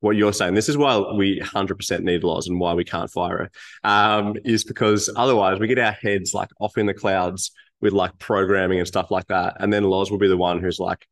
[0.01, 3.43] what you're saying, this is why we 100% need Loz and why we can't fire
[3.43, 3.51] it,
[3.83, 7.51] um, is because otherwise we get our heads like off in the clouds
[7.81, 9.57] with like programming and stuff like that.
[9.59, 11.05] And then Loz will be the one who's like,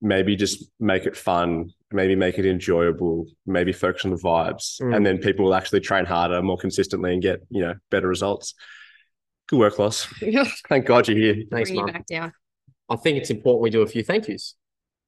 [0.00, 4.80] maybe just make it fun, maybe make it enjoyable, maybe focus on the vibes.
[4.80, 4.96] Mm.
[4.96, 8.54] And then people will actually train harder, more consistently and get, you know, better results.
[9.48, 10.06] Good work, Loz.
[10.68, 11.44] Thank God you're here.
[11.50, 12.32] Thanks, Bring you back down.
[12.88, 14.54] I think it's important we do a few thank yous.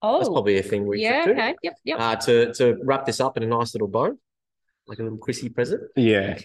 [0.02, 1.24] Oh, That's probably a thing we yeah.
[1.24, 1.40] should do.
[1.40, 1.54] Okay.
[1.62, 1.74] Yep.
[1.84, 2.00] Yep.
[2.00, 4.16] Uh, to to wrap this up in a nice little bow,
[4.86, 5.82] like a little Chrissy present.
[5.96, 6.38] Yeah.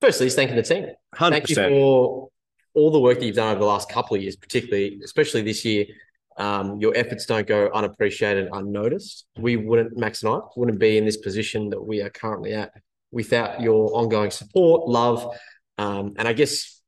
[0.00, 0.86] Firstly, is thanking the team.
[1.14, 1.30] 100%.
[1.30, 2.28] Thank you for
[2.74, 5.64] all the work that you've done over the last couple of years, particularly, especially this
[5.64, 5.86] year.
[6.36, 9.26] Um, your efforts don't go unappreciated, unnoticed.
[9.38, 12.72] We wouldn't, Max and I, wouldn't be in this position that we are currently at
[13.10, 15.36] without your ongoing support, love,
[15.78, 16.80] um, and I guess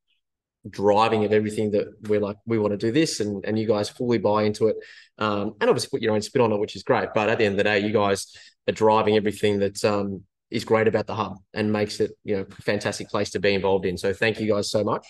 [0.67, 3.89] driving of everything that we're like, we want to do this, and and you guys
[3.89, 4.75] fully buy into it,
[5.19, 7.09] um, and obviously put your own spin on it, which is great.
[7.13, 8.35] But at the end of the day, you guys
[8.67, 12.45] are driving everything that um, is great about the hub and makes it, you know,
[12.49, 13.97] a fantastic place to be involved in.
[13.97, 15.05] So thank you guys so much.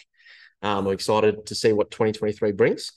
[0.61, 2.91] Um, we're excited to see what 2023 brings.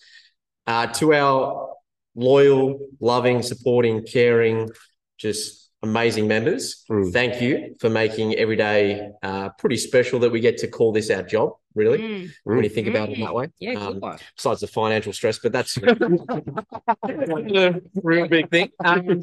[0.69, 1.71] Uh, to our
[2.15, 4.69] loyal, loving, supporting, caring,
[5.17, 7.11] just amazing members, Mm.
[7.11, 11.09] thank you for making every day uh, pretty special that we get to call this
[11.11, 13.47] our job, really, Mm, when you think about it that way.
[13.61, 13.75] yeah.
[13.75, 14.19] Good Um, one.
[14.37, 18.71] besides the financial stress, but that's a real big thing.
[18.85, 19.23] Um,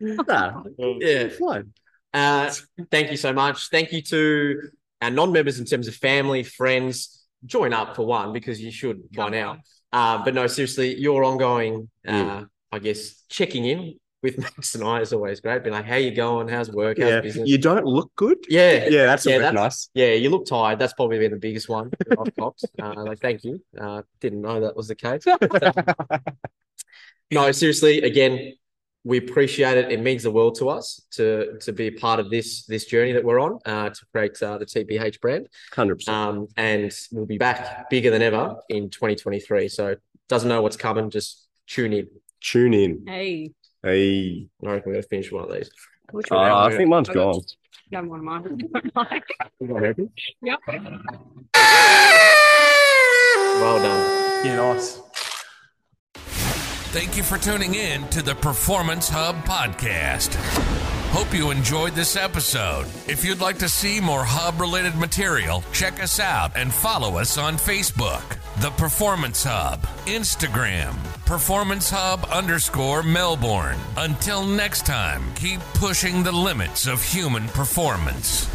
[0.00, 1.28] yeah.
[1.28, 1.72] Fine.
[2.14, 2.50] Uh,
[2.90, 3.68] thank you so much.
[3.68, 4.70] Thank you to
[5.02, 7.26] our non-members in terms of family, friends.
[7.44, 9.58] Join up for one because you should by now.
[9.96, 12.48] Uh, but no, seriously, your ongoing, uh, Mm.
[12.72, 12.98] I guess,
[13.36, 13.80] checking in
[14.22, 15.62] with Max and I is always great.
[15.64, 16.48] Being like, how you going?
[16.48, 16.98] How's work?
[16.98, 17.20] How's Yeah.
[17.22, 17.48] business?
[17.48, 18.38] You don't look good.
[18.58, 18.72] yeah.
[18.96, 19.78] Yeah, that's Yeah, always that's- nice.
[19.94, 20.78] Yeah, you look tired.
[20.80, 21.86] That's probably been the biggest one
[22.20, 22.64] I've copped.
[22.82, 23.54] Uh, like, thank you.
[23.80, 25.24] Uh, didn't know that was the case.
[27.30, 28.54] no, seriously, again,
[29.06, 29.92] we appreciate it.
[29.92, 33.12] It means the world to us to to be a part of this this journey
[33.12, 35.48] that we're on uh, to create uh, the TPH brand.
[35.72, 36.08] 100%.
[36.08, 39.68] Um, and we'll be back bigger than ever in 2023.
[39.68, 39.94] So
[40.28, 42.08] doesn't know what's coming, just tune in.
[42.40, 43.04] Tune in.
[43.06, 43.52] Hey.
[43.82, 44.48] Hey.
[44.64, 45.70] I reckon we're gonna finish one of these.
[46.10, 46.38] Which Uh.
[46.38, 47.42] I think mine's I got- gone.
[47.92, 48.58] Got one of mine.
[50.42, 50.58] Yep.
[53.62, 54.44] Well done.
[54.46, 55.00] Yeah, nice.
[56.96, 60.34] Thank you for tuning in to the Performance Hub podcast.
[61.10, 62.86] Hope you enjoyed this episode.
[63.06, 67.36] If you'd like to see more Hub related material, check us out and follow us
[67.36, 68.22] on Facebook,
[68.62, 73.78] The Performance Hub, Instagram, Performance Hub underscore Melbourne.
[73.98, 78.46] Until next time, keep pushing the limits of human performance.